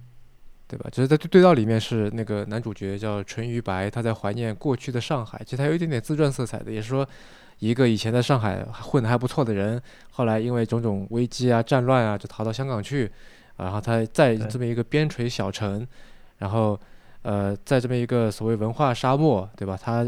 [0.68, 0.90] 对吧？
[0.90, 7.08] 就是在对对道里面是那个男主角叫淳于白，他在怀念过去的上海，其实他有一点点自传色彩的，也是说。
[7.60, 9.82] 一个以前在上海混得还不错的人，
[10.12, 13.12] 后来因为种种危机啊、战乱啊，就逃到香港去，
[13.58, 15.88] 然后他在这么一个边陲小城，
[16.38, 16.80] 然后
[17.24, 19.76] 呃，在这么一个所谓文化沙漠，对吧？
[19.82, 20.06] 他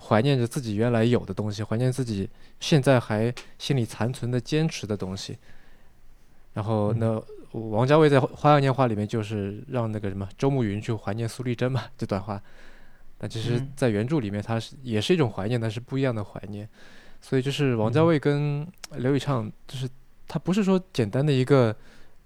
[0.00, 2.28] 怀念着自己原来有的东西，怀念自己
[2.58, 5.38] 现在还心里残存的坚持的东西。
[6.54, 7.22] 然后那
[7.52, 12.42] 王家卫在《花样年华》里面就是让那个什么周慕云去怀念苏丽珍嘛，这段话。
[13.22, 16.66] 但其实嗯，在原著里面，它是也是一种怀念，但是不一样的怀念。
[17.20, 18.66] 所以就是王家嗯卫跟
[18.96, 19.86] 刘以畅，就是
[20.26, 21.76] 他不是说简单的一个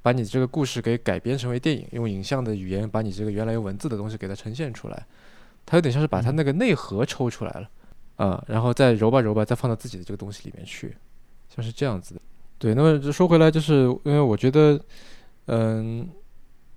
[0.02, 5.06] 把你这个故事给改编成为电影，用影像的语言把你这个原来用文字的东西给它呈现出来，
[5.66, 7.68] 他有点像是把它嗯那个内核抽出来了，
[8.16, 10.96] 啊、然后再揉吧揉吧，再放到自己的这个东西里面去，
[11.48, 12.20] 像是这样子的。
[12.56, 14.80] 对，那么就说回来，就是因为我觉得，
[15.46, 16.08] 嗯，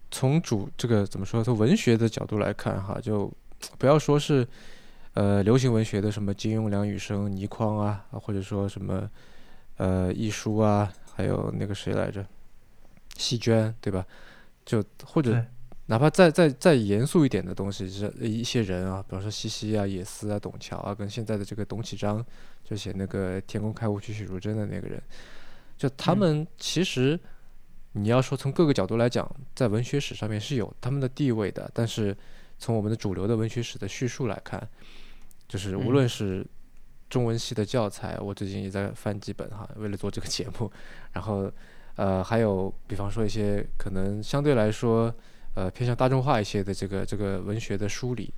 [0.09, 3.31] 从主这个怎么说，从文学的角度来看哈，就
[3.77, 4.47] 不要说是
[5.13, 9.09] 呃流行文学的什么金庸、梁羽生、倪匡啊，啊或者说什么
[9.77, 12.25] 呃亦舒啊，还有那个谁来着，
[13.17, 14.05] 细娟对吧？
[14.65, 15.43] 就或者
[15.85, 22.23] 哪怕再再再严肃一点的东西，是一些人啊，比方说西西啊、野思啊、董桥啊，跟现在的这个董启章，
[22.65, 25.01] 就写那个《天工开物栩栩如生》的那个人，
[25.77, 27.17] 就他嗯们其实
[27.93, 32.15] 你要说从各个角度来讲，在文学史上面是有他们的地位的，但是
[32.57, 34.67] 从我们的主流的文学史的叙述来看，
[35.47, 35.91] 就是无嗯。
[35.91, 36.45] 论是
[37.09, 40.69] 中文系的教材，我最近也在翻几本哈，为了做这个节目，
[41.13, 41.49] 然后
[41.95, 45.13] 呃还有比方说一些可能相对来说
[45.55, 48.33] 呃偏向大众化一些的这个这个文学的梳理，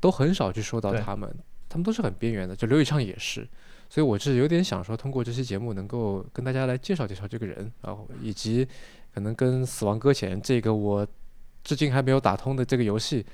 [0.00, 1.28] 都很少去说到他们，
[1.68, 3.46] 他们都是很边缘的，就刘以畅也是。
[3.90, 8.66] 所以我是有点想说，通过这期节目能够跟大家来介绍介绍这个人，然后以及
[9.14, 11.06] 可能跟《死亡搁浅》这个我
[11.64, 13.24] 至今还没有打通的这个游戏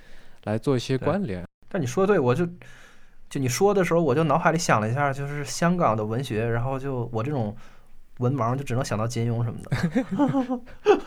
[0.45, 1.45] 来做一些关联。
[1.69, 2.47] 但你说的对，我就
[3.29, 7.55] 就你说的时候，我就脑海里想了一下，就是香港的文学，然后就我这种
[8.19, 10.61] 文盲就只能想到金庸什么的，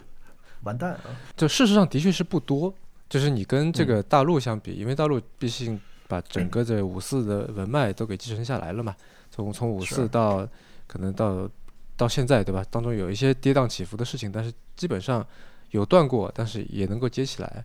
[0.64, 1.04] 完蛋啊！
[1.38, 2.74] 就事实上的确是不多，
[3.08, 8.94] 就是你跟这嗯个大陆相比，因为大陆毕竟把整个这五四的文脉都给继承下来了嘛，
[9.32, 10.46] 从从五四到
[10.86, 11.50] 可能到
[11.96, 12.66] 到现在，对吧？
[12.70, 15.26] 当中有一些跌宕起伏的事情，但是基本上
[15.72, 17.64] 有断过，但是也能够接起来。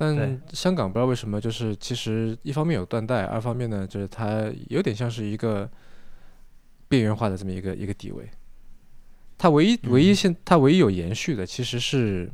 [0.00, 5.68] 但香港不知道为什么，就是其实一方面有断代，二方面呢，就是它有点像是一个
[6.86, 8.30] 边缘化的这么一个一个地位。
[9.36, 10.14] 它唯一唯一嗯。
[10.14, 12.30] 现它唯一有延续的其实是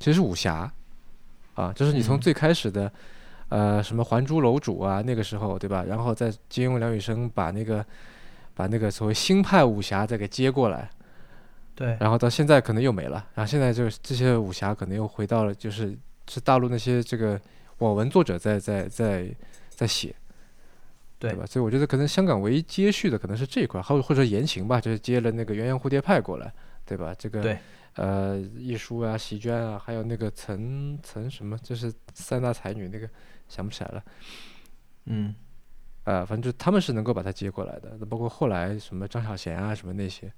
[0.00, 0.68] 其实是武侠
[1.54, 2.20] 啊，就是你从嗯。
[2.20, 2.90] 最开始的
[3.48, 7.86] 呃什么《还珠楼主》啊那个时候对吧，然后再金庸梁羽生把那个
[8.54, 10.90] 把那个所谓新派武侠再给接过来，
[11.76, 15.96] 对，然后到现在可能又没了，然后现在就是这些武侠可能又回到了就是
[16.28, 17.40] 是大陆那些这个
[17.78, 19.34] 网文作者在在在
[19.68, 20.14] 在写，
[21.18, 21.44] 对吧？
[21.46, 26.52] 所以我觉得可能香港唯一接续的可能是这一块，或者或者言情吧，就是接了那个鸳鸯蝴蝶派过来，
[26.84, 27.14] 对吧？
[27.18, 27.56] 这个
[27.94, 33.08] 呃亦舒啊、席娟啊，还有那个岑岑什么，就是三大才女那个
[33.48, 34.04] 想不起来了。
[35.06, 35.34] 嗯
[36.04, 40.30] 呃，反正就他们是能够把它接过来的，那包括后来什么张小娴啊什么那些。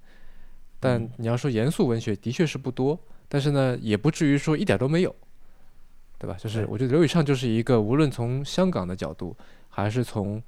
[0.79, 5.13] 但嗯你要说严肃文学，的确是不多，但是呢，也不至于说一点都没有，
[6.19, 6.35] 对吧？
[6.39, 9.35] 就是我觉得刘以畅就是一个，无论从香港的角度，
[9.69, 10.41] 还是从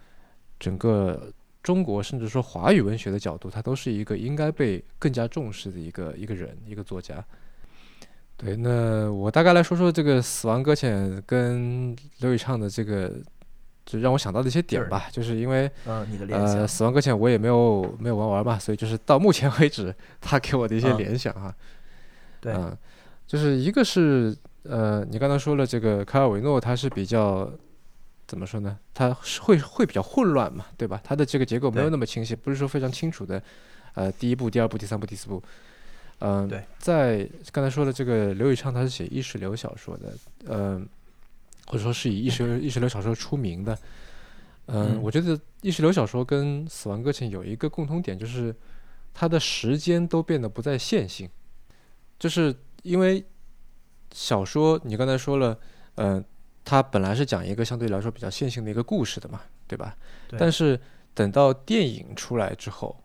[0.60, 7.24] 整个中国甚至说华语文学的角度，他都是一个应该被更加重视的一个一个人，一个作家。
[8.38, 13.12] 对，那我大概来说说这个《死亡搁浅》跟刘以畅的这个，
[13.86, 21.54] 就让我想到的一些点吧，就是因为嗯，你的联呃，死亡搁浅我也没有没有玩完嘛，所以就是到目前为止，他给我的一些嗯联想哈，
[22.40, 22.78] 对，嗯，
[23.30, 27.48] 就是一个是呃，你刚才说了这个卡尔维诺，他是比较
[28.26, 28.76] 怎么说呢？
[28.92, 31.00] 他是会会比较混乱嘛，对吧？
[31.04, 33.42] 他的这个结构没有那么清晰，不是说非常清楚的，
[33.94, 35.44] 呃，第一部、第二部、第三部、第四部。
[36.22, 40.14] 嗯、对，在刚才说的这个刘以畅，他是写意识流小说的，
[40.48, 40.90] 嗯、
[41.68, 43.78] 或者说是以意识意识流小说出名的。
[44.66, 48.54] 嗯，嗯我觉得意识流小说跟死亡搁浅有一个共通点，就是
[49.14, 51.30] 它的时间都变得不再线性，
[52.18, 52.54] 就是
[52.84, 53.24] 因为
[54.12, 55.58] 小说你刚才说了，
[55.96, 56.24] 嗯、
[56.64, 59.96] 它本来是讲一个相对来说比较线性的一个故事的嘛，对吧？
[60.28, 60.80] 对但是
[61.14, 62.96] 等到电影出来之后，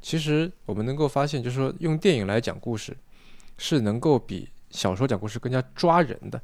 [0.00, 2.96] 其实我们能够发现，就是说用电影来讲故事，
[3.58, 6.40] 是能够比小说讲故事更加抓人的。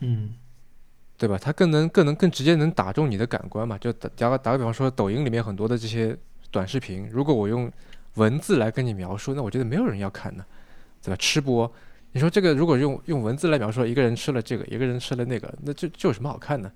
[0.00, 0.34] 嗯
[1.16, 1.36] 对吧？
[1.36, 3.76] 它更能更能更直接能打中你的感官嘛。
[3.76, 6.16] 就打打个打个比方说，抖音里面很多的这些
[6.52, 7.68] 短视频，如果我用
[8.14, 10.46] 文字来跟你描述，那我觉得没有人要看的，
[11.02, 11.16] 对吧？
[11.16, 11.70] 吃播，
[12.12, 16.70] 你说这个如果用用文字来描述，一个人吃了这个，一个人吃了那个，那这这有什么好看的？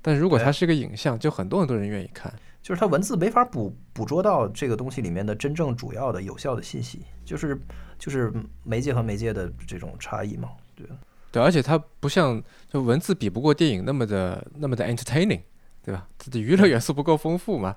[0.00, 2.32] 但是如果它是一个影像，就很多很多人愿意看。
[2.62, 7.60] 就是它文字没法捕捕捉到这个东西里面的真正主要的有效的信息，就是
[7.96, 8.32] 就是
[8.64, 10.84] 媒介和媒介的这种差异嘛，对？
[11.30, 15.42] 对，而且它不像就文字比不过电影那么的那么的 entertaining，
[15.82, 16.08] 对吧？
[16.18, 17.76] 它的娱乐元素不够丰富嘛。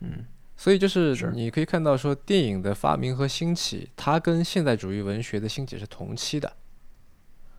[0.00, 0.24] 嗯
[0.60, 1.30] 所以就是是。
[1.34, 6.52] 你可以看到说，电影的发明和兴起，它跟现代主义文学的兴起是同期的，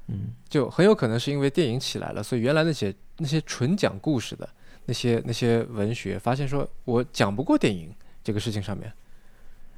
[0.05, 0.35] 嗯。
[0.47, 4.47] 就很有可能是因为电影起来了，所以原来那些那些纯讲故事的
[4.85, 7.91] 那些那些文学，发现说我讲不过电影
[8.23, 8.93] 这个事情上面，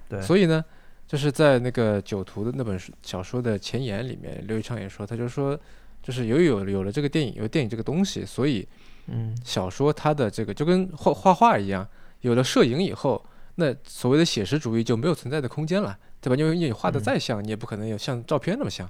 [0.09, 0.61] 对，所以呢，
[1.07, 5.57] 就是在那个《酒徒》的那本书小说的前言里面，刘以畅也说，他就说，
[6.01, 8.67] 就是由于有有了这个电影，有电影这个东西，所以
[9.07, 9.33] 嗯。
[9.45, 11.87] 小说它的这个就跟画画画一样，
[12.23, 13.23] 有了摄影以后，
[13.55, 16.35] 那所谓的写实主义就没有存在的空间了，对吧？
[16.35, 18.89] 因为你画的嗯再像，你也不可能有像照片那么像。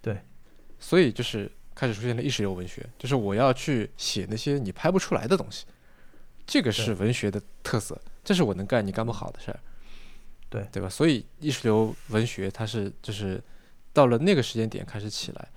[0.00, 0.20] 对，
[0.78, 5.64] 所以就是开始出现了意识流文学，就是我要去写那些你拍不出来的东西，
[6.46, 9.60] 这个是文学的特色，这是我能干你干不好的事儿。
[10.48, 10.88] 对对吧？
[10.88, 13.42] 所以意识流文学它是就是
[13.92, 15.48] 到了那个时间点开始起来，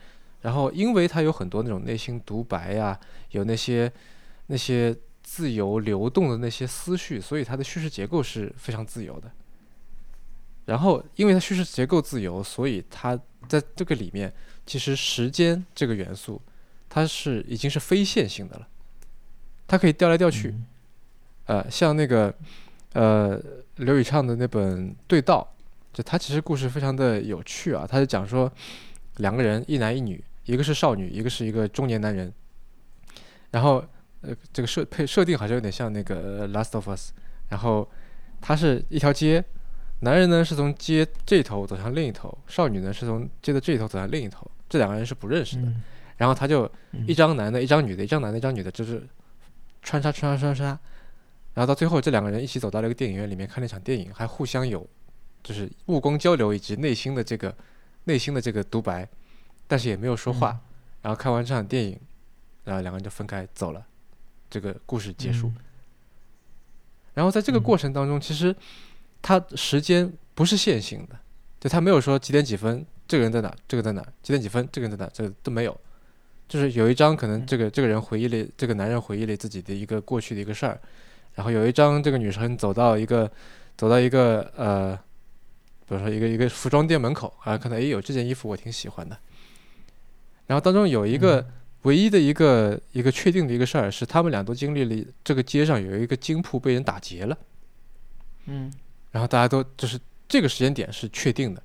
[0.41, 2.99] 然后因为它有很多那种内心独白呀、
[3.31, 3.91] 有那些
[4.47, 4.95] 那些
[5.25, 9.31] 自由流动的那些思绪，所以它的叙事结构是非常自由的。
[10.65, 13.19] 然后，因为它叙事结构自由，所以它
[13.49, 14.31] 在这个里面，
[14.65, 16.39] 其实时间这个元素，
[16.87, 18.67] 它是已经是非线性的了，
[19.67, 20.49] 它可以调来调去。
[20.49, 20.65] 嗯
[21.47, 22.33] 呃，像那个
[22.93, 23.39] 呃
[23.75, 25.47] 刘宇畅的那本《对道》，
[25.95, 27.85] 就他其实故事非常的有趣啊。
[27.87, 28.51] 他是讲说
[29.17, 32.33] 两个人，一男一女，一个是少女，一个是一个中年男人。
[33.51, 33.85] 然后
[34.27, 37.11] 呃，这个设配设定好像有点像那个《Last of Us》，
[37.49, 37.89] 然后
[38.41, 39.43] 它是一条街，
[39.99, 45.63] 男人呢是从街这头走向另一头，少女呢是从街的这一头走向另一头，这两个人是不认识的。
[45.63, 45.83] 嗯
[46.17, 46.63] 然后他就
[46.93, 49.05] 嗯一张男的，一张女的，一张男的，一张女的，就是
[49.81, 50.79] 穿插穿插穿插穿插，
[51.53, 54.87] 然后到最后这两个人一起走到了一个电影院里面看了一场电影，还互相有
[55.43, 57.53] 就是目光交流以及内心的这个
[58.05, 59.05] 内心的这个独白，
[59.67, 60.57] 但是也没有说话。
[61.01, 61.99] 然后看完这场电影，
[62.63, 63.85] 然后两个人就分开走了，
[64.55, 65.47] 这个故事结束。
[65.47, 65.55] 嗯。
[67.15, 67.63] 然后在这个嗯。
[67.63, 68.55] 过程当中，其实
[69.21, 71.19] 它时间不是线性的，
[71.59, 75.77] 就他没有说几点几分，这个人在哪，这个在哪，几点几分，这个人在哪，这个都没有。
[76.47, 80.79] 就是有一张可能这个这个人回忆了，这个男人回忆了自己的一个过去的一个事儿，
[81.33, 83.29] 然后有一张这个女生走到一个
[83.75, 84.95] 走到一个呃，
[85.87, 89.17] 比如说一个一个服装店门口啊，看到哎有这件衣服我挺喜欢的，
[90.45, 91.43] 然后当中有一个
[91.85, 97.35] 唯一的一个一个确定的一个事儿是，他们俩都经历了这个街上有一个金铺被人打劫了，
[98.45, 98.71] 嗯
[99.11, 101.63] 然后大家都就是这个时间点是确定的，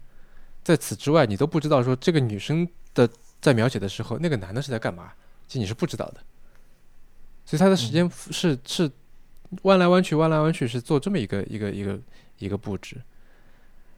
[0.62, 3.06] 在此之外你都不知道说这个女生的。
[3.42, 5.14] 在描写的时候，那个男的是在干嘛？
[5.48, 6.20] 其实你是不知道的，
[7.46, 8.90] 所以他的时间是是
[9.62, 11.98] 弯来弯去，弯来弯去，是做这么一个一个一个
[12.36, 12.96] 一个布置。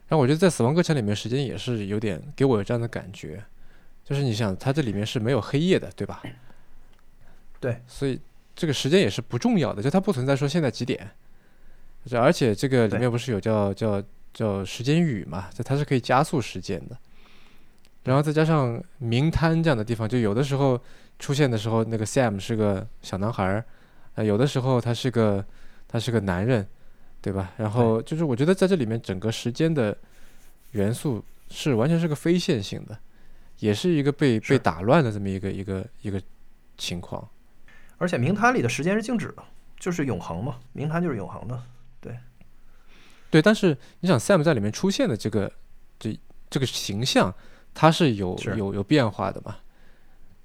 [0.07, 3.43] 然后我觉得在《死亡搁浅》里面，时间也是有点给我有这样的感觉，
[4.05, 6.23] 就是你想，它这里面是没有黑夜的，对吧？
[7.61, 8.21] 对，所以
[8.55, 11.11] 这个时间也是不重要的，就它不存在说现在几点。
[12.13, 14.03] 而且这个里面不是有叫叫
[14.35, 15.49] 叫时间雨嘛？
[15.55, 16.99] 就它是可以加速时间的。
[18.03, 20.81] 然后再加上明滩这样的地方，就有的时候
[21.21, 23.65] 出现的时候，那个 Sam 是个小男孩儿，
[24.17, 25.45] 呃，有的时候他是个
[25.87, 26.67] 他是个男人，
[27.21, 27.53] 对吧？
[27.59, 29.97] 然后就是我觉得在这里面整个时间的
[30.73, 32.99] 元素是完全是个非线性的，
[33.63, 36.21] 也是一个被被打乱的这么一个一个一个
[36.77, 37.27] 情况。
[37.99, 39.43] 而且明滩里的时间是静止的，
[39.79, 41.63] 就是永恒嘛，明滩就是永恒的，
[42.01, 42.17] 对。
[43.31, 45.53] 对，但是你想 Sam 在里面出现的这个
[45.99, 46.19] 这
[46.51, 47.35] 这个形象。
[47.75, 49.57] 他是有有有变化的嘛？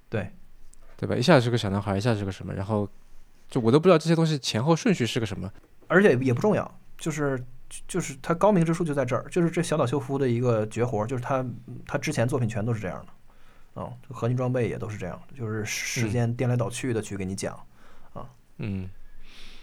[0.07, 0.31] 对，
[0.95, 1.13] 对吧？
[1.13, 2.53] 一下是个小男孩，一下是个什么？
[2.53, 2.89] 然后
[3.49, 5.51] 就我都不知道这些东西前后顺序是个什么，
[5.87, 6.79] 而且也不重要。
[6.97, 7.37] 就是
[7.87, 11.45] 就是他高明之处就在这儿，就是这小岛秀夫的一个绝活，就是他
[11.85, 13.13] 他之前作品全都是这样的。
[13.75, 17.53] 嗯，合金装备也都是这样，就是时间颠来倒去的去给你讲
[18.13, 18.25] 啊。
[18.57, 18.89] 嗯，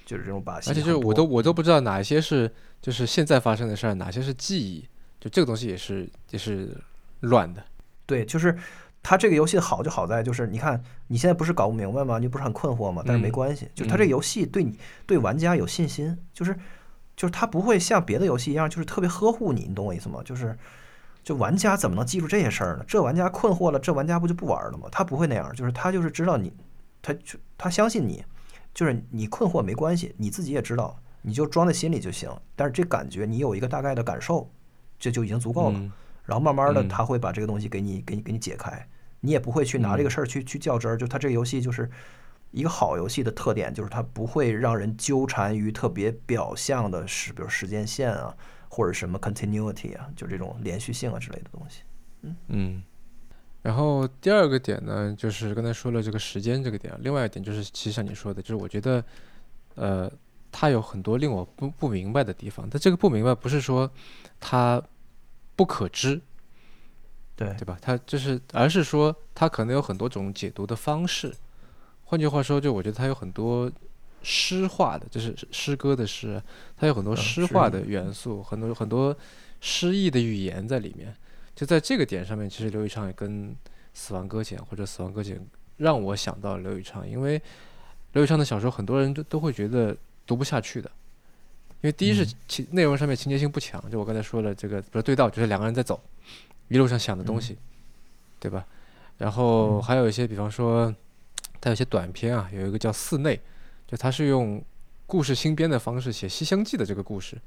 [0.05, 0.71] 就是这种把戏。
[0.71, 4.89] 而且就是我都我都不知道哪些是就是现在发生的事儿，哪些是记忆。
[5.21, 6.77] 就这个东西也是也是。
[7.21, 7.65] 乱的，
[8.05, 8.55] 对，就是
[9.03, 12.19] 它这个游戏好就好在，就是你看你现在不是搞不明白吗？
[12.19, 13.03] 你不是很困惑吗？
[13.07, 16.55] 但是没关系，就它这个游戏对你对玩家有信心，就是
[17.17, 20.21] 就是它不会像别的游戏一样，就是特别呵护你，你懂我意思吗？
[20.25, 20.57] 就是
[21.23, 22.85] 就玩家怎么能记住这些事儿呢？
[22.87, 24.89] 这玩家困惑了，这玩家不就不玩了吗？
[24.91, 26.53] 他不会那样，就是他就是知道你，
[27.01, 28.25] 他就他相信你，
[28.75, 32.31] 就是你困惑没关系，你自己也知道，你就装在心里就行。
[32.57, 34.51] 但是这感觉你有一个大概的感受，
[34.99, 35.81] 这就已经足够了。
[36.25, 38.87] 然后慢慢的，他会把这个东西给你、给你、给你解开，
[39.21, 40.97] 你也不会去拿这个事儿去去较真儿。
[40.97, 41.91] 就他这个游戏就是
[42.55, 48.35] 一个好游戏的特点，就是它不会让人纠缠于特别表象的时，比如时间线啊，
[48.69, 51.83] 或者什么 continuity 啊，就这种连续性啊之类的东西。
[52.23, 52.83] 嗯嗯。
[53.63, 59.05] 然后第二个点呢，就是刚才说了这个时间这个点，另外一点就是，其实像你说的，就是我觉得，
[59.75, 60.11] 呃，
[60.51, 62.69] 它有很多令我不不明白的地方。
[62.71, 63.91] 但这个不明白不是说
[64.41, 64.83] 它。
[65.57, 66.21] 不可知，
[67.37, 67.79] 对对吧？
[67.81, 71.33] 它就是，而是说它可能有很多种解读的方式。
[72.05, 73.71] 换句话说，就我觉得它有很多
[74.23, 76.43] 诗化的，就是诗歌的诗，
[76.77, 79.17] 它有很多诗化的元素，很多很多
[79.61, 81.15] 诗意的语言在里面。
[81.55, 83.51] 就在这个点上面，其实刘宇畅也跟
[83.93, 85.37] 《死亡搁浅》或者《死亡搁浅》
[85.77, 87.41] 让我想到了刘宇畅，因为
[88.13, 89.97] 刘宇畅的小说很多人都都会觉得
[90.27, 90.91] 读不下去的。
[91.81, 96.01] 因为第一是情内容上面情节性不强，就我刚才说的，这个不是对道，就是两个人在走，
[96.69, 97.59] 一路上想的东西，
[98.41, 98.65] 对吧？
[99.19, 100.93] 然后还有一些，比方说，
[101.65, 103.41] 他有些短篇啊，有一个叫寺内，
[103.87, 104.62] 就他是用
[105.07, 107.41] 故事新编的方式写《西厢记》的这个故事，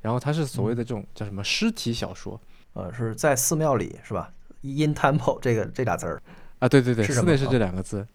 [0.00, 2.40] 然后他是所谓的这种叫什么尸体小说，
[2.74, 6.22] 呃，是在寺庙里是吧？In temple 这个这俩字儿
[6.60, 8.06] 啊，对对对，寺内是这两个字。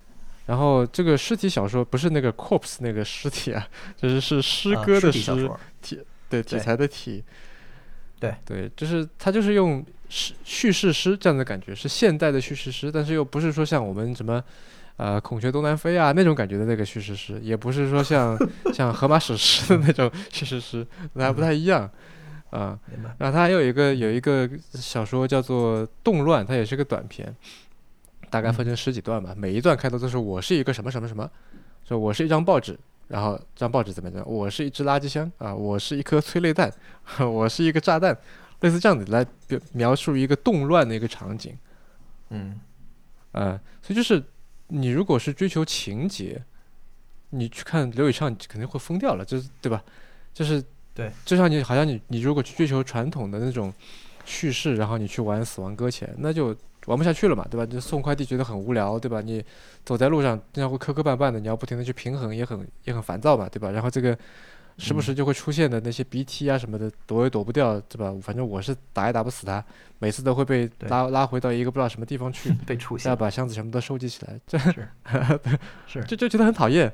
[0.46, 5.52] 然后这个尸体小说不是那个 corpse 那个尸体啊，就是是诗歌的诗
[5.82, 7.22] 体，对题材的体，
[8.18, 14.42] 对对，就是他就是用叙叙事诗这样的感觉，是现代的叙事诗，但是又不是说像我们什么
[15.00, 18.38] 呃孔雀东南飞啊那种感觉的那个叙事诗，也不是说像
[18.76, 21.90] 像荷马史诗的那种叙事诗，那还不太一样
[22.50, 22.78] 啊。
[23.18, 27.34] 然后他还有一个有一个小说叫做《动乱》，它也是个短篇。
[28.32, 31.28] 大概分成十几段吧，每一段开头都是我是一个什么什么什么，
[31.84, 32.78] 说我是一张报纸，
[33.08, 34.24] 然后这张报纸怎么样？
[34.28, 36.72] 我是一只垃圾箱啊，我是一颗催泪弹，
[37.28, 38.16] 我是一个炸弹，
[38.60, 41.58] 类似这样子来描描述一个动乱的一个场景。
[42.30, 42.60] 嗯，
[43.32, 44.24] 呃，所以就是
[44.70, 46.42] 你如果是追求情节，
[47.32, 49.84] 你去看刘宇畅肯定会疯掉了，就是对吧？
[50.34, 50.64] 就是
[50.96, 53.74] 对，就像你好像你你如果去追求传统的那种
[54.26, 56.56] 叙事，然后你去玩《死亡搁浅》，那就。
[56.86, 57.66] 玩不下去了嘛，对吧？
[57.66, 59.22] 就送快递觉得很无聊，对吧？
[59.22, 59.44] 你
[59.86, 63.70] 走在路上经常会磕磕绊绊的，你要不停的去平衡，也很也很烦躁嘛，对吧？
[63.70, 64.18] 然后这个
[64.80, 68.12] 时不时就会出现的那些 BT 啊什么的，躲也躲不掉，对吧？
[68.22, 69.64] 反正我是打也打不死他，
[70.00, 74.58] 每次都会被拉拉回到一个不知道什么地方去， 被触再醒把箱子全部都收集起来，这
[75.86, 76.92] 是，就就觉得很讨厌，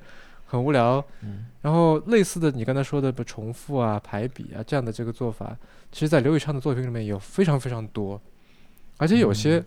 [0.47, 1.03] 很无聊。
[1.21, 1.45] 嗯。
[1.61, 5.55] 然后类似的，你刚才说的不重复啊、排比啊这样的这个做法，
[5.91, 8.19] 其实在刘宇畅的作品里面有非常非常多，
[8.97, 9.65] 而且有些嗯。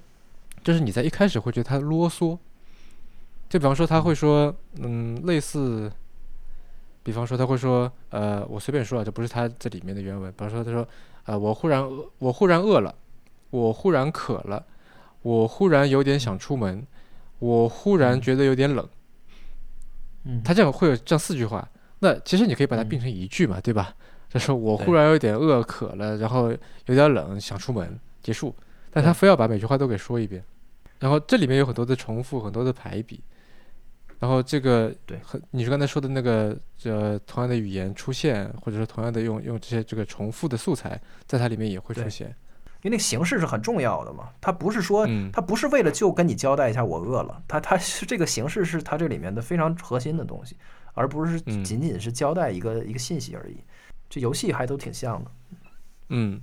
[0.64, 2.36] 就是你在一开始会觉得他啰嗦，
[3.48, 5.90] 就比方说他会说，嗯，类似，
[7.02, 10.86] 比方说他会说，呃，我随便说啊，这不是他这里面的原文，比方说他说，
[11.24, 12.94] 呃，我忽然饿我忽然饿了，
[13.50, 14.64] 我忽然渴了，
[15.22, 16.86] 我忽然有点想出门，
[17.38, 18.88] 我忽然嗯觉得有点冷。
[20.24, 21.66] 嗯，他这样会有这样四句话，
[22.00, 23.94] 那其实你可以把它嗯并成一句嘛，对吧？
[24.28, 26.50] 就说我忽然有点饿渴了，然后
[26.86, 28.54] 有点冷，想出门，结束。
[28.90, 30.44] 但他非要把每句话都给说一遍，
[30.98, 33.20] 然后这里面有很多的重复，很多的排比，
[34.18, 35.18] 然后这个对。
[35.22, 42.28] 很你是刚才说的那个呃同样的语言出现，或者说同样的用用这些这个重复的素材，在它里面也会出现。
[42.82, 45.30] 因为那个形式是很重要的嘛，它不是说嗯。
[45.32, 50.56] 它不是为了就跟你交代一下我饿了，它它是这个形式是它这里面的非常核心的东西，
[50.94, 51.64] 而不是嗯。
[51.64, 53.56] 仅仅是交代一个一个信息而已。
[54.10, 55.30] 这游戏还都挺像的，
[56.08, 56.40] 嗯，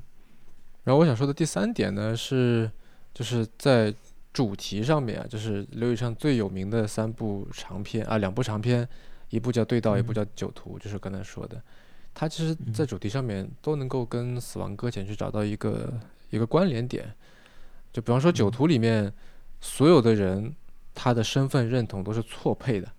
[0.84, 2.70] 然后我想说的第三点呢是，
[3.12, 3.92] 就是在
[4.36, 8.86] 主题上面啊，就是刘宇畅最有名的三部长篇啊，两部长篇，
[9.30, 10.16] 一部叫《对道》，一部嗯。
[10.16, 11.62] 叫《酒徒》，就是刚才说的，
[12.14, 15.94] 他其实在嗯主题上面都能够跟《死亡搁浅》去找到一个
[16.32, 17.10] 一个关联点。
[17.94, 18.52] 就比方说《酒嗯。
[18.52, 19.10] 徒》里面，
[19.62, 20.54] 所有的人
[20.94, 22.92] 他的身份认同都是错配的。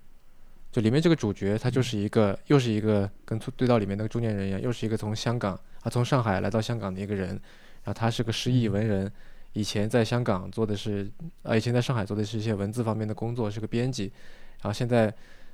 [0.72, 7.40] 就里面这个主角，他就是一个，又是一个跟《对道》里面那个中年人一样，又是一个从香港啊，从上海来到香港的一个人，然
[7.84, 9.12] 后他是个失忆嗯文人，
[9.56, 11.10] 以前在香港做的是，
[11.42, 14.12] 啊，以前在上海做的是一些文字方面的工作，是个编辑，
[14.60, 15.12] 然后现在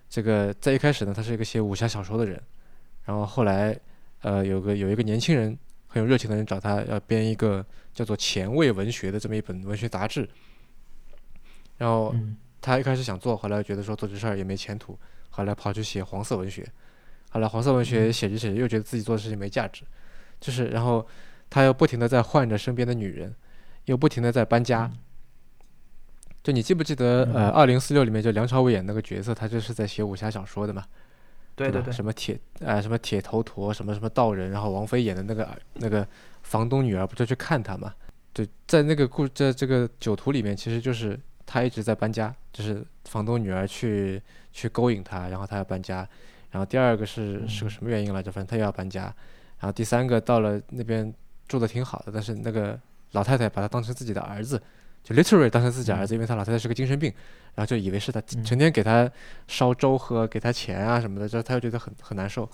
[0.09, 2.42] 这个在一开始呢，他是一个写武侠小说的人，
[3.05, 3.78] 然后后来，
[4.22, 10.28] 呃，有个有一个年轻人很有热情的人找他要编一个叫做《前卫文学》的这么一本文学杂志，
[11.78, 12.36] 然后嗯。
[12.64, 14.96] 他一开始想做，后来觉得说做这事儿也没前途，
[15.30, 16.64] 后来跑去写黄色文学，
[17.30, 19.82] 后来黄色文学写着写着又觉得自己做的事情没价值，
[20.38, 21.05] 就是然后
[21.50, 23.34] 他又不停的在换着身边的女人，
[23.86, 24.90] 又不停的在搬家。
[26.42, 30.84] 就你记不记得呃，二零四六里面就梁朝伟演那个角色，他就是在写武侠小说的嘛？
[31.54, 36.06] 对对对，什么铁啊、什么铁头陀，什么什么道人，然后王菲演的那个那个
[36.42, 37.94] 房东女儿不就去看他嘛？
[38.34, 44.20] 就在那个故在这个酒徒里面，其实就是他一直在搬家，就是房东女儿去
[44.52, 46.08] 去勾引他，然后他要搬家。
[46.50, 48.32] 然后第二个是是个什么原因来着？
[48.32, 49.02] 反正他又要搬家。
[49.60, 51.14] 然后第三个到了那边
[51.46, 52.80] 住的挺好的，但是那个
[53.12, 54.60] 老太太把他当成自己的儿子，
[55.02, 57.12] 就 literally 当成自己儿子，因为他老太太是个精神病，
[57.54, 58.44] 然后就以为是他嗯。
[58.44, 59.10] 成天给他
[59.46, 62.48] 烧粥喝，给他钱啊什么的，就他就觉得很很难受。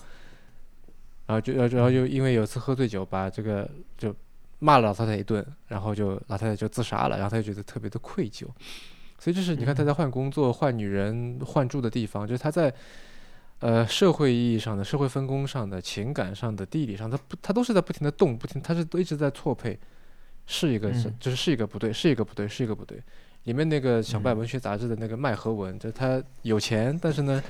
[1.25, 4.15] 然后就然后就因为有一次喝醉酒，把这个就
[4.57, 8.45] 骂了老太太一顿，然后就老太太就自杀了，然后他就觉得特别的愧疚。
[9.19, 12.73] 所以就是你看他在换工作、换女人、换住的地方，就是他在
[13.59, 19.77] 呃社会意义上的、社会分工上的、情感上的、地理上，他不他都是在不停的动，不停他是都一直在错配，
[20.51, 22.99] 是一个是嗯就是是一个不对，是一个不对，是一个不对。
[23.43, 27.41] 里面那个想办嗯文学杂志的那个麦和文，就是他有钱，但是呢，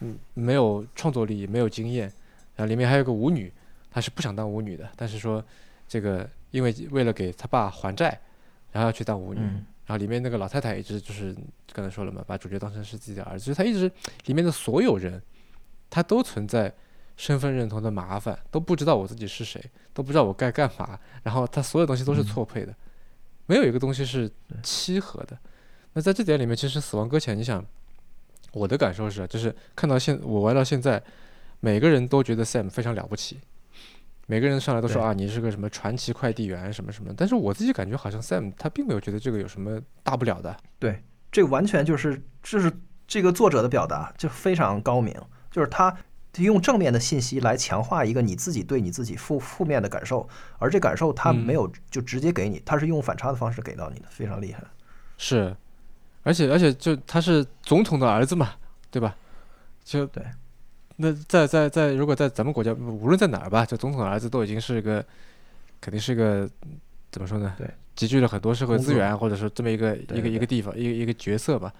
[0.00, 2.10] 嗯，没有创作力，没有经验。
[2.56, 3.52] 然后里面还有个舞女，
[3.90, 5.44] 她是不想当舞女的，但是说
[5.86, 8.18] 这个因为为了给他爸还债，
[8.72, 9.40] 然后要去当舞女。
[9.40, 11.34] 嗯然后里面那个老太太一直就是
[11.72, 13.90] 刚才说了嘛，把主角当成是自己的儿子，就是他一直
[14.26, 15.18] 里面的所有人，
[15.88, 16.70] 他都存在
[17.18, 19.60] 身份认同的麻烦，都不知道我自己是谁，
[19.92, 22.24] 都不知道我该干嘛，然后他所有东西都是嗯。
[22.24, 22.72] 错配的，
[23.46, 24.30] 没有一个东西是
[24.62, 25.36] 契合的。
[25.94, 27.62] 那在这点里面，其实《死亡搁浅》，你想，
[28.52, 31.02] 我的感受是啊，就是看到现我玩到现在，
[31.58, 33.40] 每个人都觉得 Sam 非常了不起，
[34.26, 40.56] 每个人上来都说啊，你是个什么传奇快递员什么什么，但是我自己感觉好像 Sam 他并没有觉得这个有什么大不了的。
[40.78, 41.02] 对，
[41.32, 42.70] 这完全就是这是
[43.08, 45.14] 这个作者的表达，就非常高明，
[45.50, 45.96] 就是他
[46.36, 54.62] 用正面的信息来强化一个你自己对你自己负负面的感受，而这感受他嗯没有就直接给你，他是用反差的方式给到你的，非常厉害。
[55.16, 55.56] 是，
[56.22, 58.52] 而且而且就他是总统的儿子嘛，
[58.90, 59.16] 对吧？
[59.84, 60.22] 就对。
[61.00, 65.04] 那在在在，如果在咱们国家，无论在哪儿吧，就总统的儿子都已经是一个，
[65.80, 66.48] 肯定是一个
[67.10, 67.54] 怎么说呢？
[67.56, 71.72] 对，集聚了很多社会资源，或者说这么一个一个一个地方，一个一个角色吧，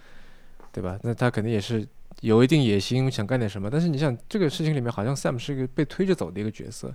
[0.73, 0.97] 对吧？
[1.03, 1.85] 那他肯定也是
[2.21, 3.71] 有一定野心，想干点什么。
[3.71, 6.95] 但是你想，这个事情里面好像 Sam 是一个被推着走的一个角色，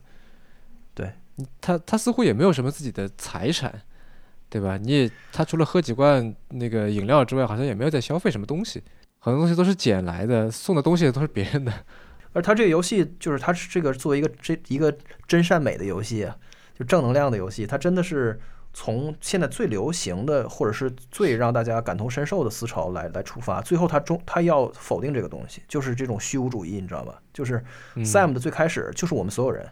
[0.94, 1.12] 对
[1.62, 3.82] 他他似乎也没有什么自己的财产。
[4.50, 4.78] 对吧？
[4.78, 8.84] 你也他除了喝几罐那个饮料之外，好像也没有在消费什么东西，
[9.18, 11.74] 很多东西都是捡来的，送的东西都是别人的。
[12.34, 14.96] 而他这个游戏就是他是这个作为一个这一个
[15.28, 16.32] 真善美的游戏，
[16.78, 18.40] 就正能量的游戏，它真的是
[18.74, 27.22] 从现在最流行的或者是最让大家感同身受的思潮来来出发，最后他中他要否定这个东西，就是这种虚无主义，你知道吧？
[27.32, 27.64] 就是
[27.98, 29.66] Sam 的最开始就是我们所有人。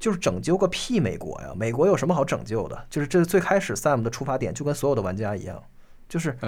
[0.00, 1.52] 就是拯救个屁美国呀！
[1.56, 2.86] 美国有什么好拯救的？
[2.88, 5.60] 就是这最开始 Sam 的出发点就跟所有的玩家一样，
[6.08, 6.38] 就是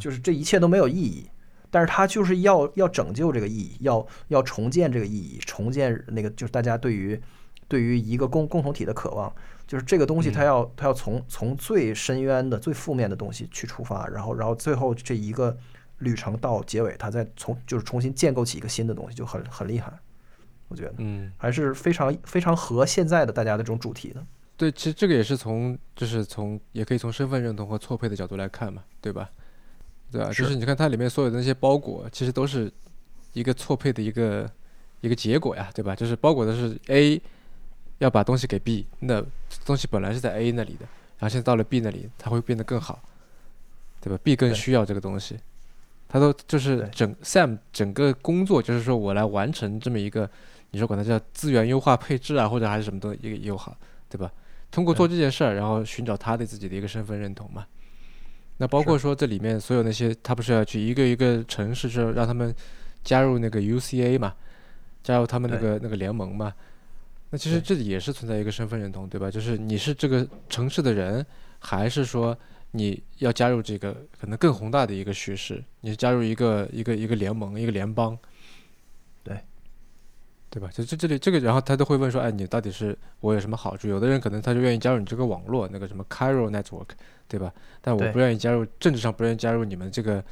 [0.00, 1.28] 就是这一切都没有意义。
[1.70, 7.20] 但是他就是要要拯救这个意义，要要重建这个意义，重建那个就是大家对于
[7.68, 9.30] 对于一个共共同体的渴望。
[9.66, 15.56] 就是这个东西，它要它要从从最深渊的最负面的东西去出发，然后然后最后这一个
[15.98, 19.92] 旅程到结尾，它再从就是重新建构起一个新的东西，就很很厉害。
[20.68, 24.24] 我觉得，嗯，还是非常非常合现在的大家的这种主题的。
[24.56, 29.28] 对，其实这个也是从，就是从，也可以从身份认同和错配的角度来看嘛，对吧？
[30.10, 30.28] 对吧？
[30.28, 32.72] 就是你看它里面所有的那些包裹，其实都是
[33.32, 34.48] 一个错配的一个
[35.00, 35.94] 一个结果呀，对吧？
[35.94, 37.20] 就是包裹的是 A
[37.98, 39.24] 要把东西给 B，那
[39.64, 40.86] 东西本来是在 A 那里的，
[41.18, 43.02] 然后现在到了 B 那里，它会变得更好，
[44.00, 45.38] 对吧？B 更需要这个东西，
[46.08, 50.28] 他都就是整 Sam 整个工作就是说我来完成这么一个。
[50.70, 53.76] 你说管它叫资源优化配置啊，或者还是什么东西一个又好，
[54.08, 54.28] 对吧？
[54.72, 57.64] 通过做这件事儿，然后寻找他对自己的一个身份认同嘛。
[58.56, 62.52] 那包括说这里面所有那些，他不是要去一个一个城市，是让他们
[63.04, 64.34] 加入那个 UCA 嘛，
[65.04, 66.52] 加入他们那个那个联盟嘛。
[67.34, 69.28] 那其实这里也是存在一个身份认同，对吧？
[69.28, 71.26] 就是你是这个城市的人，
[71.58, 72.38] 还是说
[72.70, 75.60] 你要加入这个可能更宏大的一个叙事？
[75.80, 78.16] 你是加入一个一个一个联盟，一个联邦？
[79.24, 79.36] 对
[80.48, 80.70] 对吧？
[80.72, 86.90] 就这这里这个，然后他都会问说：“哎，你到底是我有什么好处？”有的人可能他就愿意加入你这个网络，那个什么 Cairo Network，
[87.26, 87.52] 对吧？
[87.80, 90.24] 但我不愿意加入，政治上不愿意加入你们这个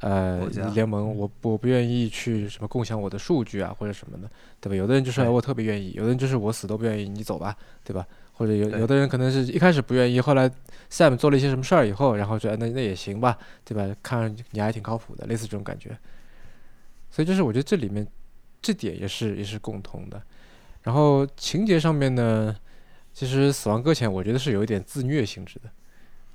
[0.00, 4.30] 呃联盟，我我不愿意去什么共享我的数据啊或者什么的，
[4.60, 4.76] 对吧？
[4.76, 8.06] 有的人就是我特别愿意，有的人就是我死都不愿意，你走吧，对吧？
[8.32, 10.50] 或者有有的人可能是一开始不愿意，后来
[10.90, 13.94] Sam 做了一些什么事儿以后，然后觉得那那也行吧，对吧？
[14.02, 15.96] 看上你还挺靠谱的，类似这种感觉。
[17.10, 18.06] 所以就是我觉得这里面。
[18.60, 20.20] 这点也是也是共同的，
[20.82, 22.54] 然后情节上面呢，
[23.14, 25.70] 其实《死亡搁浅》我觉得是有一点自虐性质的，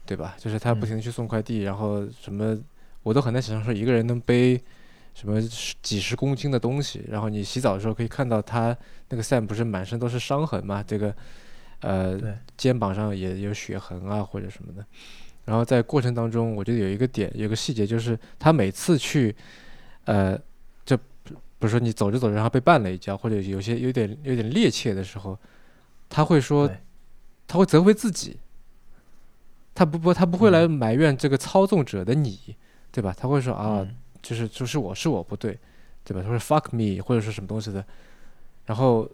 [0.06, 0.34] 对吧？
[0.40, 2.58] 就是他不停的去送快递，然后什么
[3.04, 4.60] 我都很难想象说一个人能背
[5.14, 5.40] 什么
[5.82, 8.76] 几十公斤的东西，然后你洗澡的时候可以看到他
[9.10, 11.16] 那个 Sam 不是满身都是伤痕嘛，这个
[11.82, 12.20] 呃
[12.58, 14.84] 肩膀上也有血痕啊或者什么的，
[15.46, 19.36] 然后在过程当中，我觉得有一个点有个细节就是他每次去
[20.06, 20.40] 呃。
[21.60, 25.40] 比如说你走着走着，然后被绊了一跤，或者有些有点有点趔趄的时候，
[26.10, 26.70] 他会说，
[27.48, 28.36] 他会责备自己，
[29.74, 32.58] 他不不他不会来埋怨这个操纵者的你，
[32.94, 33.14] 对吧？
[33.20, 33.86] 他会说啊，
[34.22, 35.60] 就是就是我是我不对，
[36.06, 36.22] 对吧？
[36.22, 37.84] 他说 fuck me 或者是什么东西的，
[38.66, 39.10] 然后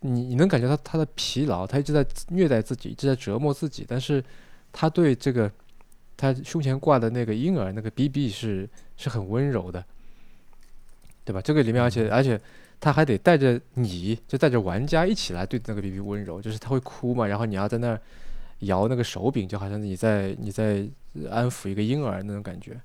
[0.00, 4.24] 你你能感觉到他的疲劳，他一直在虐待自己，一直在折磨自己，但是
[4.72, 5.50] 他对这个
[6.16, 8.66] 他胸前挂的那个婴儿那个 BB 是
[8.96, 9.84] 是很温柔的。
[11.26, 11.40] 对吧？
[11.40, 12.38] 这个里面，而且而且，
[12.78, 17.98] 他还得带着你，就带着玩家一起来对那个 BB 温柔，就是他会哭嘛，然后你要在那儿
[18.58, 20.86] 摇那个手柄，就好像你在你在
[21.30, 22.78] 安抚一个婴儿那种感觉。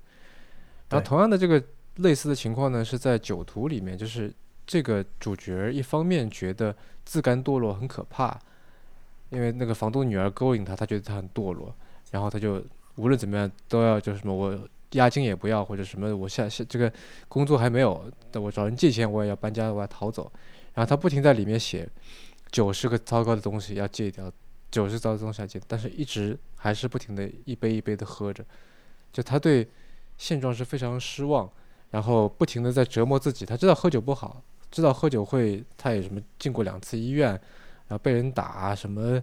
[0.90, 1.62] 然后同样的这个
[1.96, 4.30] 类似的情况呢，是在《酒徒》里面，就是
[4.66, 8.38] 这个主角一方面觉得自甘堕落很可怕，
[9.30, 11.74] 因为那个房东女儿勾引他，他觉得他很堕落，
[12.10, 12.62] 然后他就
[12.96, 14.68] 无论怎么样都要就什么我。
[14.94, 16.92] 押金也不要或者什么，我下下这个
[17.28, 20.32] 工作还没有，我找人借钱我也要搬家，我要逃走。
[20.74, 21.88] 然后他不停在里面写，
[22.50, 24.28] 酒是个糟糕的东西要戒掉，
[24.68, 28.44] 酒是糟糕的东西要戒，但是一直还是不停的一杯一杯的喝着。
[29.12, 29.64] 就他对
[30.20, 31.50] 现状是非常失望，
[31.92, 33.46] 然后不停的在折磨自己。
[33.46, 39.18] 他知道喝酒不好，知道喝酒会，他也什么进过两次医院，然后被人打什么，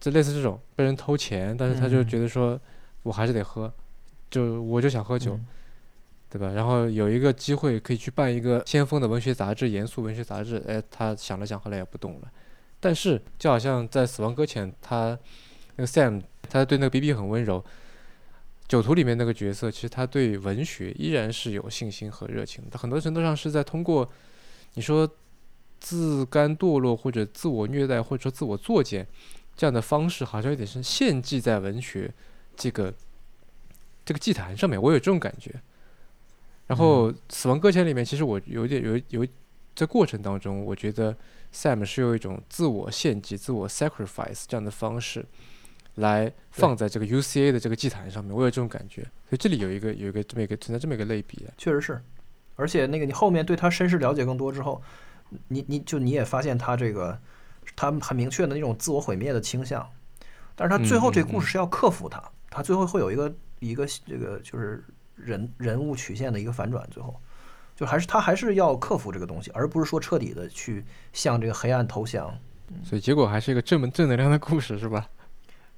[0.00, 2.58] 就类似这种被人偷钱，但是他就觉得说
[3.02, 3.70] 我还是得喝。
[4.30, 5.38] 就我就想喝酒，
[6.30, 6.52] 对吧？
[6.54, 10.64] 然后有一个机会可以去办一个先锋的文学杂志，严肃文学杂志。
[10.66, 12.32] 哎，他想了想，后来也不动了。
[12.80, 15.16] 但是就好像在《死亡搁浅》，他
[15.76, 17.62] 那个 Sam，他对那个 BB 很温柔。
[18.68, 22.64] 酒徒里面那个角色，其实他对文学依然是有信心和热情。
[22.70, 24.10] 他很多程度上是在通过
[24.74, 25.08] 你说
[25.80, 29.06] 自甘堕落，或者自我虐待，或者说自我作践
[29.56, 32.12] 这样的方式，好像有点是献祭在文学
[32.56, 32.92] 这个。
[34.06, 35.50] 这个祭坛上面，我有这种感觉。
[36.66, 39.26] 然后《死亡搁浅》里面，其实我有点有有
[39.74, 41.16] 在过程当中，我觉得
[41.54, 45.24] Sam 是用一种自我献祭、自我 sacrifice 这样的方式
[45.96, 49.02] 来放在这个 UCA 的这个祭坛上面，我有这种感觉。
[49.02, 51.46] 所以这里有一个有一个这么一个存在这么一个类比。
[51.56, 52.02] 确实是，
[52.56, 54.82] 而且那个你后面对他身世了解更多之后，
[55.48, 57.18] 你你就你也发现他这个
[57.76, 59.88] 他很明确的那种自我毁灭的倾向，
[60.54, 64.84] 但是他最后这个故事是要克服它，他最后会有一个一个这个就是
[65.16, 67.14] 人人物曲线的一个反转，最后
[67.76, 72.36] 就还是他还是要克服这个东西，而不是说彻底的去向这个黑暗投降。
[72.82, 75.08] 所以结果还是一个正正能量的故事，是吧？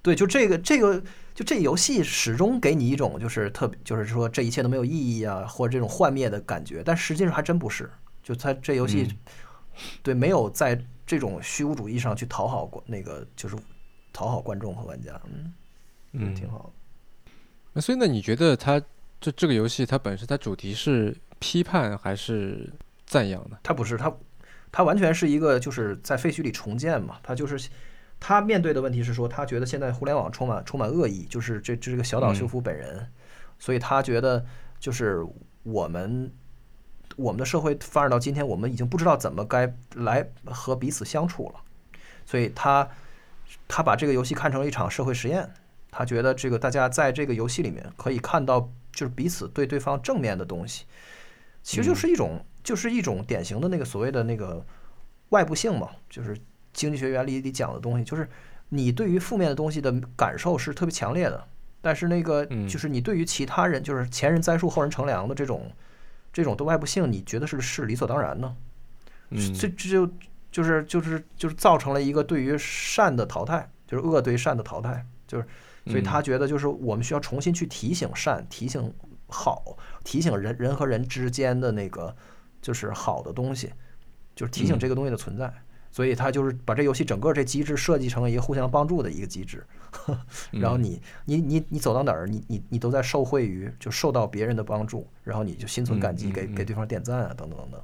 [0.06, 1.02] 对，就这个这个
[1.34, 7.90] 就这游戏始终给你一种就是特别就是说这一切都没有意义啊，或者这种幻灭的感觉，但实际上还真不是。
[8.22, 9.08] 就它这游戏，
[10.04, 13.56] 对，没有在这种虚无主义上去讨好过那个就是
[14.12, 15.52] 讨好观众和玩家，嗯
[16.12, 16.72] 嗯，挺好。
[17.72, 18.80] 那所以呢，你觉得它
[19.20, 22.72] 这这个游戏它本身它主题是批判还是
[23.06, 23.58] 赞扬呢？
[23.64, 24.16] 它不是，它
[24.70, 27.68] 它完全是一个就是在废墟里重建嘛，它就是
[28.18, 33.06] 他面对的问题是说，他觉得现在互联网充满充满恶意，就是这这个小岛秀夫本人，
[33.58, 34.44] 所以他觉得
[34.80, 35.24] 就是
[35.62, 36.32] 我们
[37.16, 41.60] 我们的社会发展到今天，我们已经不知道怎么该来和彼此相处了，
[42.24, 42.88] 所以他
[43.68, 45.48] 他把这个游戏看成了一场社会实验，
[45.90, 48.60] 他觉得这个大家在这个游戏里面可以看到
[48.92, 50.84] 就是彼此对对方正面的东西，
[51.62, 54.64] 其实就是一种就是一种典型的那个所谓的那个
[55.30, 56.36] 外部性嘛，就是
[56.76, 58.28] 经济学原理里讲的东西，就是
[58.68, 61.42] 你对于负面的东西的感受是特别强烈的，
[61.80, 62.68] 但是那个嗯。
[62.68, 65.72] 就是你对于其他人，就是前人栽树后人乘凉的这种
[66.32, 68.54] 这种的外部性，你觉得是是理所当然呢，
[69.30, 70.12] 嗯，这这就
[70.52, 75.46] 就是就是就是造成了一个对于善的淘汰，就是恶对善的淘汰，就是
[75.86, 78.92] 所以他觉得就是我们需要重新去提醒善，提醒
[79.28, 82.14] 好，提醒人人和人之间的那个
[82.60, 83.72] 就是好的东西，
[84.34, 85.52] 就是提醒这个东西的存在。
[85.96, 89.64] 所以他就是把这游戏整个这机制设计成了一个互相帮助的一个机制，
[90.52, 97.80] 然后你你你你走到哪儿，你你你都在受惠于就受到别人的帮助，然后你就心存感激，给给对方点赞啊等等等等。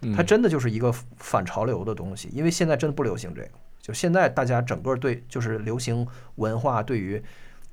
[0.00, 3.50] 嗯它真的就是一个反潮流的东西，因为现在真的不流行这个。
[3.80, 6.04] 就现在大家整个对就是流行
[6.34, 7.22] 文化对于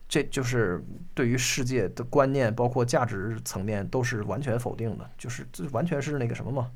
[0.07, 0.79] 这就是
[1.15, 6.69] 对于世界的观念，包括价值层面都是完全否定的，就是这完全是那个什么嘛，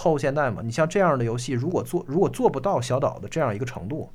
[0.00, 0.62] 后现代嘛。
[0.64, 4.10] 你像这样的游戏，如果做如果做不到小岛的这样一个程度，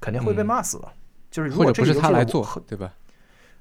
[0.00, 0.88] 肯定会被嗯骂死的。
[1.30, 2.92] 就是如果这个游戏我他来做，对吧？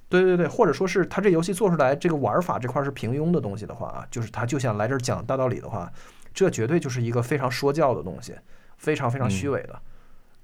[0.09, 5.91] 对对对，或者说是他这游戏做出来这个玩法这块是平庸的东西的话啊，就是他就想来这儿讲大道理的话，
[6.33, 8.35] 这绝对就是一个非常说教的东西，
[8.77, 9.79] 非常非常虚伪的。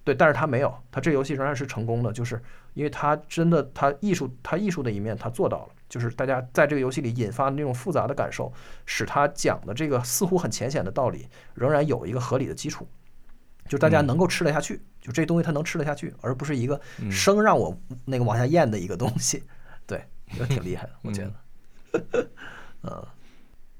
[0.03, 2.41] 对，但是他没有，他这游戏仍然是成功的，就是
[2.79, 8.49] 因为他真的他艺术他艺术的一面他做到了，就是大家在这个游戏里引发的那种复杂的感受，
[8.85, 12.87] 使他讲的这个似乎很浅显的道理，仍然有一个合理的基础。
[13.67, 19.43] 就大家能够吃得下去，就这东西他能吃得下去，而不是一个嗯生让我那个往下咽的一个东西。
[19.85, 20.01] 对，
[20.39, 22.29] 也挺厉害的，我觉得。
[22.83, 23.05] 嗯，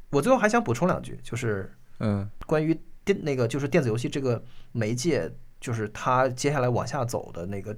[0.10, 4.44] 我最后还想补充两句，就是嗯关于电那个就是电子游戏这个
[4.74, 5.32] 媒介，
[5.62, 7.76] 就是它接下来往下走的那个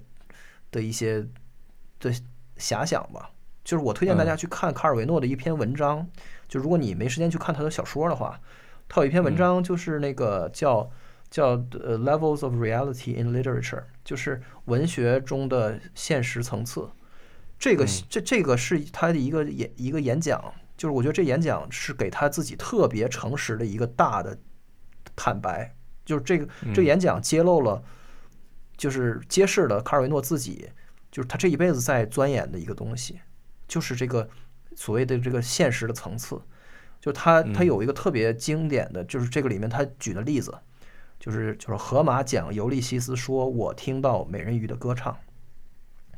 [0.71, 1.27] 的一些
[1.99, 2.11] 的
[2.57, 3.31] 遐想吧。
[3.63, 6.07] 就是我推荐大家去看卡尔维诺的一篇文章，
[6.47, 8.39] 就如果你没时间去看他的小说的话，
[8.89, 10.89] 他有一篇文章就是那个叫
[11.29, 16.89] 叫呃 Levels of Reality in Literature，就是文学中的现实层次。
[17.59, 20.43] 这个这这个是他的一个演一个演讲，
[20.75, 24.35] 就是我觉得这演讲是给他自己特别诚实的一个大的
[25.15, 25.71] 坦白，
[26.03, 27.83] 就是这个这个演讲揭露了，
[28.81, 30.67] 就是揭示了卡尔维诺自己，
[31.11, 33.21] 就是他这一辈子在钻研的一个东西，
[33.67, 34.27] 就是这个
[34.75, 36.41] 所谓的这个现实的层次。
[36.99, 40.51] 就他他有一个特别经典的，就是这个里面他举的例子，
[41.19, 45.15] 就是就是荷马讲尤利西斯说：“我听到美人鱼的歌唱。”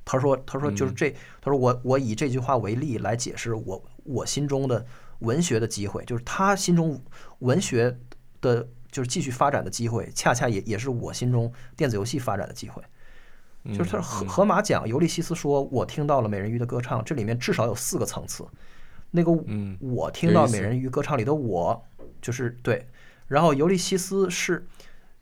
[0.06, 4.86] 他说：“他说就是这，他说我我以这句话为例来解释我我心中的
[5.20, 7.02] 文学的机会，就是他心中
[7.40, 7.98] 文学
[8.40, 12.82] 的，就是继续发展的机会，恰恰也也是我心中电子游戏发展的机会。
[13.76, 18.46] 就是他荷荷马讲尤利西斯说，我听到了美人鱼的歌唱，这里面至少有四个层次。
[19.10, 21.84] 那个嗯我听到美人鱼歌唱里的我，
[22.22, 22.88] 就是对，
[23.28, 24.68] 然后尤利西斯是，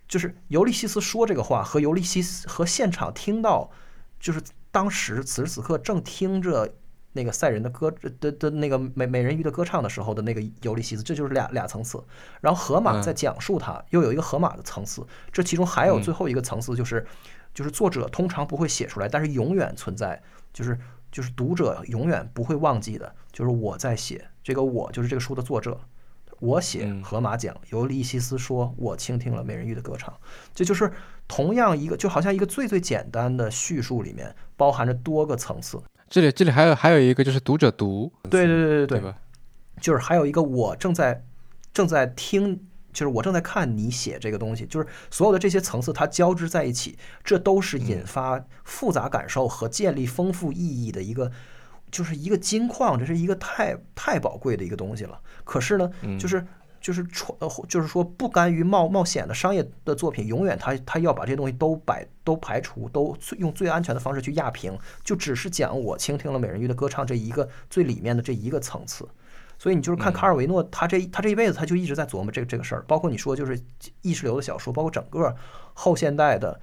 [0.08, 3.72] 就是尤利西斯说这个话和尤利西斯和现场听到，
[4.20, 4.42] 就是
[4.72, 6.74] 当时此时此刻正听着
[7.14, 12.04] 那个赛人的歌的的那个美美人鱼的歌唱的时候的那个尤利西斯，这就是俩俩层次。
[12.40, 17.06] 然后荷马在讲述它，又有一个荷马的层次，这其中还有最后一个层次，就是
[17.54, 20.22] 就是作者通常不会写出来，但是永远存在，
[20.54, 20.78] 就是
[21.12, 25.80] 就是读者永远不会忘记的，就是我在写这个我就是这个书的作者。
[26.40, 30.12] 我写荷马讲，尤利西斯说：“我倾听了美人鱼的歌唱。”
[30.56, 30.92] 这就是
[31.28, 35.80] 同样一个，就好像一个最最简单的叙述里面包含着多个层次。
[36.12, 39.16] 这里这里还有还有一个就是读者读，对对对对对吧？
[39.80, 41.24] 就是还有一个我正在
[41.74, 51.32] 正在听就是我正在看你写这个东西，就是所有的这些层次它交织在一起，这都是引发复杂感受和建立丰富意义的一个，
[51.90, 55.18] 就是一个金矿，这是一个太太宝贵的一个东西了。
[55.46, 55.90] 可是呢，
[56.20, 56.46] 就是
[56.82, 69.08] 就是创呃，就是说不甘于冒冒险的商业的作品，永远他他要把这些东西都摆都排除，都用最安全的方式去压平，就只是讲我倾听了美人鱼的歌唱这一个最里面的这一个层次。
[69.60, 73.60] 所以你就是看卡尔维诺，他这他这一辈子他就一直在琢磨这个这个事儿，包括你说就是
[74.02, 75.36] 意识流的小说，包括整个
[75.76, 76.60] 后现代的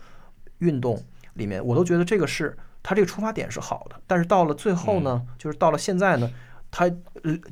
[0.58, 1.00] 运动
[1.34, 3.94] 里面，我都觉得这个是他这个出发点是好的。
[4.08, 6.28] 但是到了最后呢，就是到了现在呢，
[6.70, 6.90] 他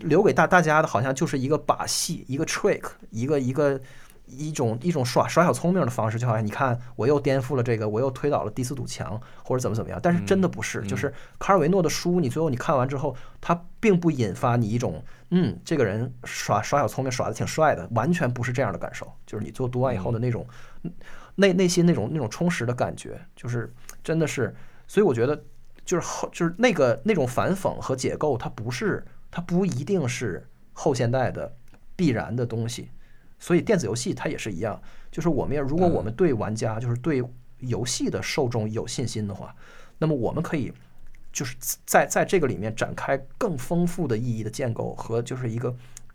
[0.01, 3.81] 留给大大家的好像就是一个把戏，一个 trick，一个一个。
[4.29, 10.01] 一种一种耍耍小聪明的方式，就好像你看，我又颠覆了这个，我又推倒了第四堵墙，或者怎么怎么样。
[10.03, 19.09] 但是真的不是，就是卡尔维诺的书，你最后你看完之后，他并不引发你一种，嗯，这个人耍耍小聪明耍的挺帅的，完全不是这样的感受。
[19.25, 20.45] 就是你做读完以后的那种
[21.37, 23.73] 内内心那种那种充实的感觉，就是
[24.03, 24.53] 真的是。
[24.89, 25.41] 所以我觉得，
[25.87, 31.57] 就是后就是那个那种反讽和解构，它不是，它不一定是后现代的
[31.97, 32.91] 必然的东西。
[33.39, 34.81] 所以电子游戏它也是一样，
[35.11, 37.23] 就是我们要如果我们对玩家就是对
[37.61, 39.55] 游戏的受众有信心的话，
[39.99, 40.73] 那么我们可以
[41.33, 41.55] 就是
[41.85, 45.75] 在在这个里面展开更丰富的意义的建构和就是一个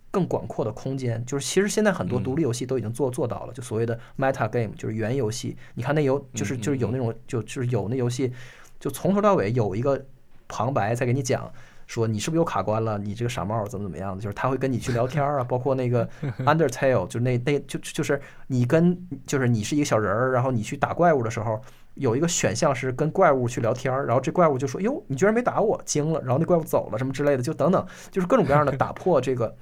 [0.10, 1.24] 更广阔的空间。
[1.26, 5.56] 就是其实现在很多独立游戏都已经做做到了，就所谓的 meta game，就是原游戏。
[5.76, 8.34] 你看那游就是就是有那种就就是有那游戏，
[8.82, 10.06] 就从头到尾有一个
[10.50, 11.50] 旁白在给你讲。
[11.88, 12.98] 说你是不是又卡关了？
[12.98, 14.24] 你这个傻帽怎么怎么样的？
[14.24, 16.08] 就是他会跟你去聊天啊，包括那个
[16.46, 18.98] Undertale，就那那就就是你跟
[19.28, 21.62] 就是你是一个小人儿，然后你去打怪物的时候，
[21.96, 29.54] 有一个选项是跟怪物去聊天儿，然后这怪物就说哟，你居然没打我，惊了，然后那怪物走了什么之类的，就等等，就是各种各样的打破这个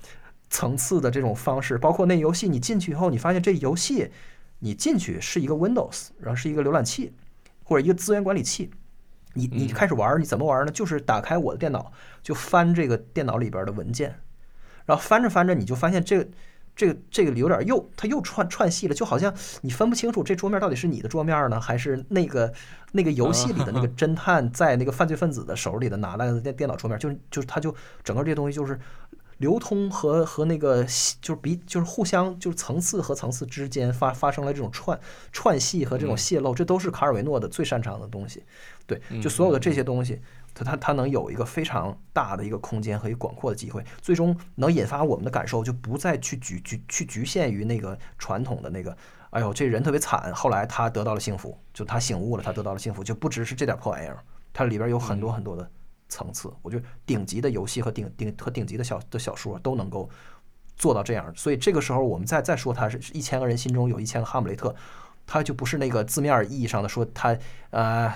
[0.52, 4.08] 层次的这种方式，包括那游戏你进去以后，你发现这游戏
[4.60, 7.12] 你进去是一个 Windows，然后是一个浏览器
[7.64, 8.70] 或者一个资源管理器。
[9.48, 10.72] 你你开始玩，你怎么玩呢？
[10.72, 11.92] 就是打开我的电脑，
[12.22, 14.20] 就翻这个电脑里边的文件，
[14.86, 16.30] 然后翻着翻着，你就发现这个
[16.76, 22.54] 这个这个有点又它又串串戏了，就好像你分不清楚这桌面到底是你的桌面呢，还是那个
[22.92, 28.80] 那个游戏里的那个 侦探在那个犯罪分子的手里的拿来的电电脑桌面，就是就是它就整个这些东西就是。
[29.40, 30.84] 流通和和那个
[31.22, 35.00] 就是比就是互相就是层次和层次之间发发生了这种串
[35.32, 38.44] 串戏和这种泄露，这都是卡尔维诺的最擅长的东西。
[38.90, 40.20] 对，就所有的这些东西，
[40.54, 48.98] 它它它能有一个非常大的一个空间和一个广阔的机会，最终能引发我们的感受，就不再去局局去局限于那个传统的那个，
[49.30, 54.18] 哎呦，这人特别惨，后来他得到了幸福，就他醒悟了，他得到了幸福，就不只是这点破玩意儿，
[54.52, 55.70] 它里边有很多很多的。
[56.12, 60.10] 层次，我觉得顶级的游戏和顶顶和顶级的小的小说都能够
[60.76, 64.74] 做到这样，所以这个时候我们再再说他是一千个人心中有一千个哈姆雷特，
[65.32, 67.38] 他就不是那个字面意义上的说他
[67.70, 68.12] 呃，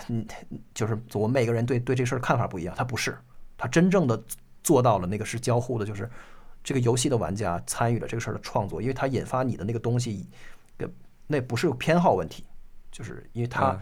[0.74, 3.16] 就是我们每个人对对这事儿看法不一样，他不是，
[3.56, 4.20] 他真正的
[4.64, 6.10] 做到了那个是交互的，就是
[6.64, 10.28] 这个游戏的玩家参与了这个事儿的创作，因为他引发你的那个东西，
[11.28, 12.44] 那不是有偏好问题，
[12.92, 13.80] 就是因为他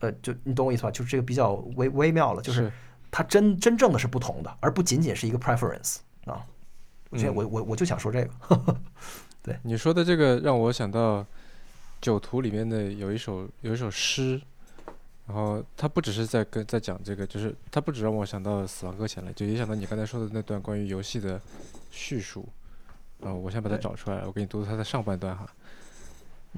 [0.00, 0.90] 呃，就你懂我意思吧？
[0.90, 2.70] 就是这个比较微微妙了，就是。
[3.08, 6.44] 它真真正的是不同的，而不仅仅是一个 preference 啊！
[7.08, 8.30] 我觉得我我我就想说这个。
[9.40, 11.20] 对你说的这个让我想到
[12.06, 14.40] 《酒徒》里面的有一首有一首诗，
[15.26, 21.40] 然后它不只是在跟在讲这个，就是它不止让我想到《死亡搁浅》了，就也想到你刚才说的那段关于游戏的
[21.90, 22.48] 叙述。
[23.24, 25.48] 啊，我先把它找出来，我给你读读它的上半段哈。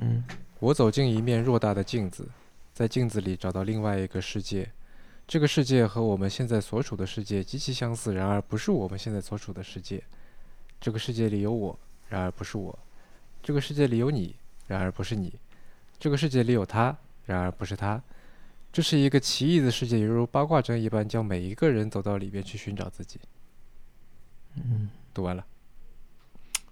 [0.03, 0.23] 嗯，
[0.61, 2.29] 我走进一面偌大的镜子，
[2.75, 4.71] 在镜子里找到另外一个世界。
[5.27, 10.03] 这个世界和我们现在所处的世界极其相似，然而不是我们现在所处的世界。
[10.79, 11.79] 这个世界里有我，
[12.11, 12.79] 然而不是我；
[13.43, 14.37] 这个世界里有你，
[14.69, 15.29] 然而不是你；
[15.99, 16.97] 这个世界里有他，
[17.27, 18.01] 然而不是他。
[18.71, 23.19] 这是一个奇异的世界，犹如八卦阵一般，将每一个人走到里边去寻找自己。
[24.55, 25.45] 嗯，读完了，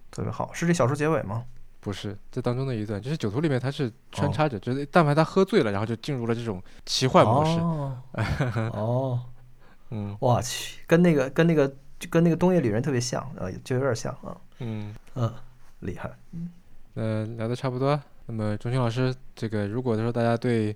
[0.09, 0.53] 特别好。
[0.53, 1.43] 是这小说结尾吗？
[1.79, 7.59] 不是，这当中的一段，就是酒徒里面他是穿插着，就是但凡他喝醉了，然后就进入了这种奇幻模式。
[8.77, 9.23] 哦，
[9.91, 11.67] 嗯，我去，跟那个跟那个
[11.97, 14.35] 就跟那个东野里人特别像，呃，就有点像啊。
[14.59, 15.33] 嗯嗯，
[15.79, 16.11] 厉害。
[16.31, 16.49] 嗯，
[16.97, 17.99] 呃，聊的差不多。
[18.25, 20.75] 那么钟情老师，这个如果说大家对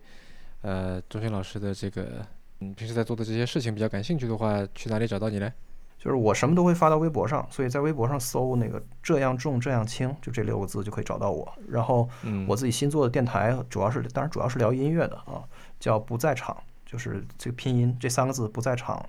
[0.62, 2.24] 呃钟情老师的这个
[2.60, 5.52] 嗯平时在做的这些事情比较感兴趣的话，去哪里找到你呢？
[5.98, 11.52] 就是我什么都会发到微博上，所以在微博上搜那个“这样重这样轻”，就这六个字就可以找到我。
[11.68, 12.08] 然后
[12.48, 15.42] 我自己新做的电台，主要是当然主要是聊音乐的啊，
[15.80, 19.04] 叫“不在场”，就是这个拼音这三个字“不在场”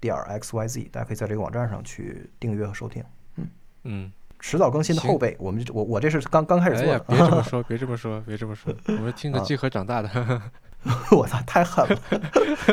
[0.00, 3.04] 点 x y z，大家可以在这个网站上去订阅和收听。
[3.36, 3.48] 嗯
[3.84, 4.12] 嗯，
[4.42, 5.34] 迟早更新的后辈。
[5.38, 6.98] 我们我我这是刚刚开始做的。
[6.98, 10.42] 别这么 说，别这么说，别这么说， 我们听着集合长大的。
[11.12, 11.98] 我操，太狠了，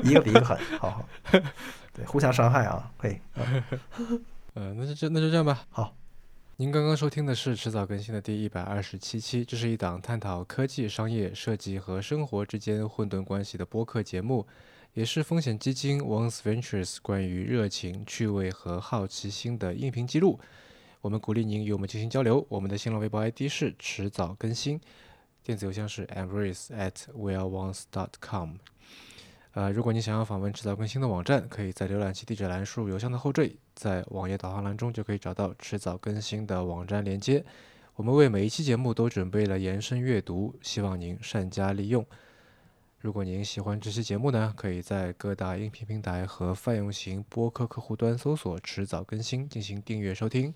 [0.04, 1.06] 一个比一个狠，好好，
[1.94, 3.16] 对，互相伤害啊，可以。
[4.56, 5.62] 呃，那就这那就这样吧。
[5.70, 5.94] 好，
[6.58, 14.48] 您刚刚收听的是迟早更新的第一百二十七期，这是一档探讨科技、商业、设计和生活之间混沌关系的播客节目，
[14.96, 20.40] 也是风险基金 Ones Ventures 关于热情、趣味和好奇心的音频记录。
[21.02, 22.46] 我们鼓励您与我们进行交流。
[22.50, 24.80] 我们的新浪微博 ID 是迟早更新。
[25.44, 28.56] 电子邮箱是 embrace at weareones dot com。
[29.54, 37.44] 呃，如果你想要访问迟早更新的网站，可以在浏览器地址栏输入邮箱的后缀，在网页导航栏中就可以找到迟早更新的网站链接。
[37.96, 42.06] 我们为每一期节目都准备了延伸阅读，希望您善加利用。
[43.00, 50.54] 如果您喜欢这期节目呢，可以在各大音频平台和泛用型播客客户端搜索“迟早更新”进行订阅收听。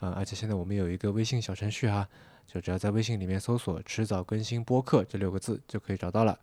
[0.00, 2.08] 啊，而且现在我们有一个微信小程序哈。
[2.52, 6.36] 就只要在微信里面搜索“迟早更新播客”这六个字就可以找到了。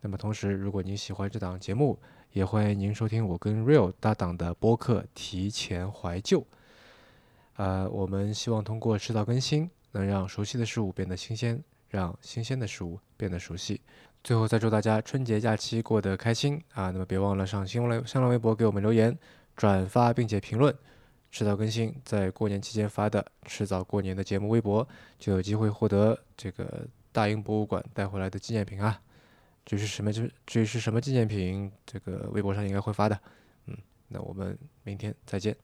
[0.00, 1.98] 那么同时，如果您喜欢这档节目，
[2.32, 6.40] 也欢迎您收听我跟 Real 搭档的播客《提前怀旧》。
[7.56, 13.78] 呃，我们希望通过迟早更新，能让熟悉的事物变得新鲜，让新鲜的事物变得熟悉。
[14.24, 16.90] 最后再祝大家春节假期过得开心啊！
[16.90, 19.14] 那么别忘了上新浪新浪微博给我们留言、
[19.54, 20.74] 转发并且评论。
[21.32, 24.86] 迟早更新，在过年期间发的迟早过年的节目微博，
[25.18, 29.00] 就有机会获得这个大英博物馆带回来的纪念品啊！
[29.64, 33.18] 至于是什么，至至于是什么纪念品，这个微博上应该会发的。
[33.64, 33.76] 嗯，
[34.08, 35.56] 那我们明天再见。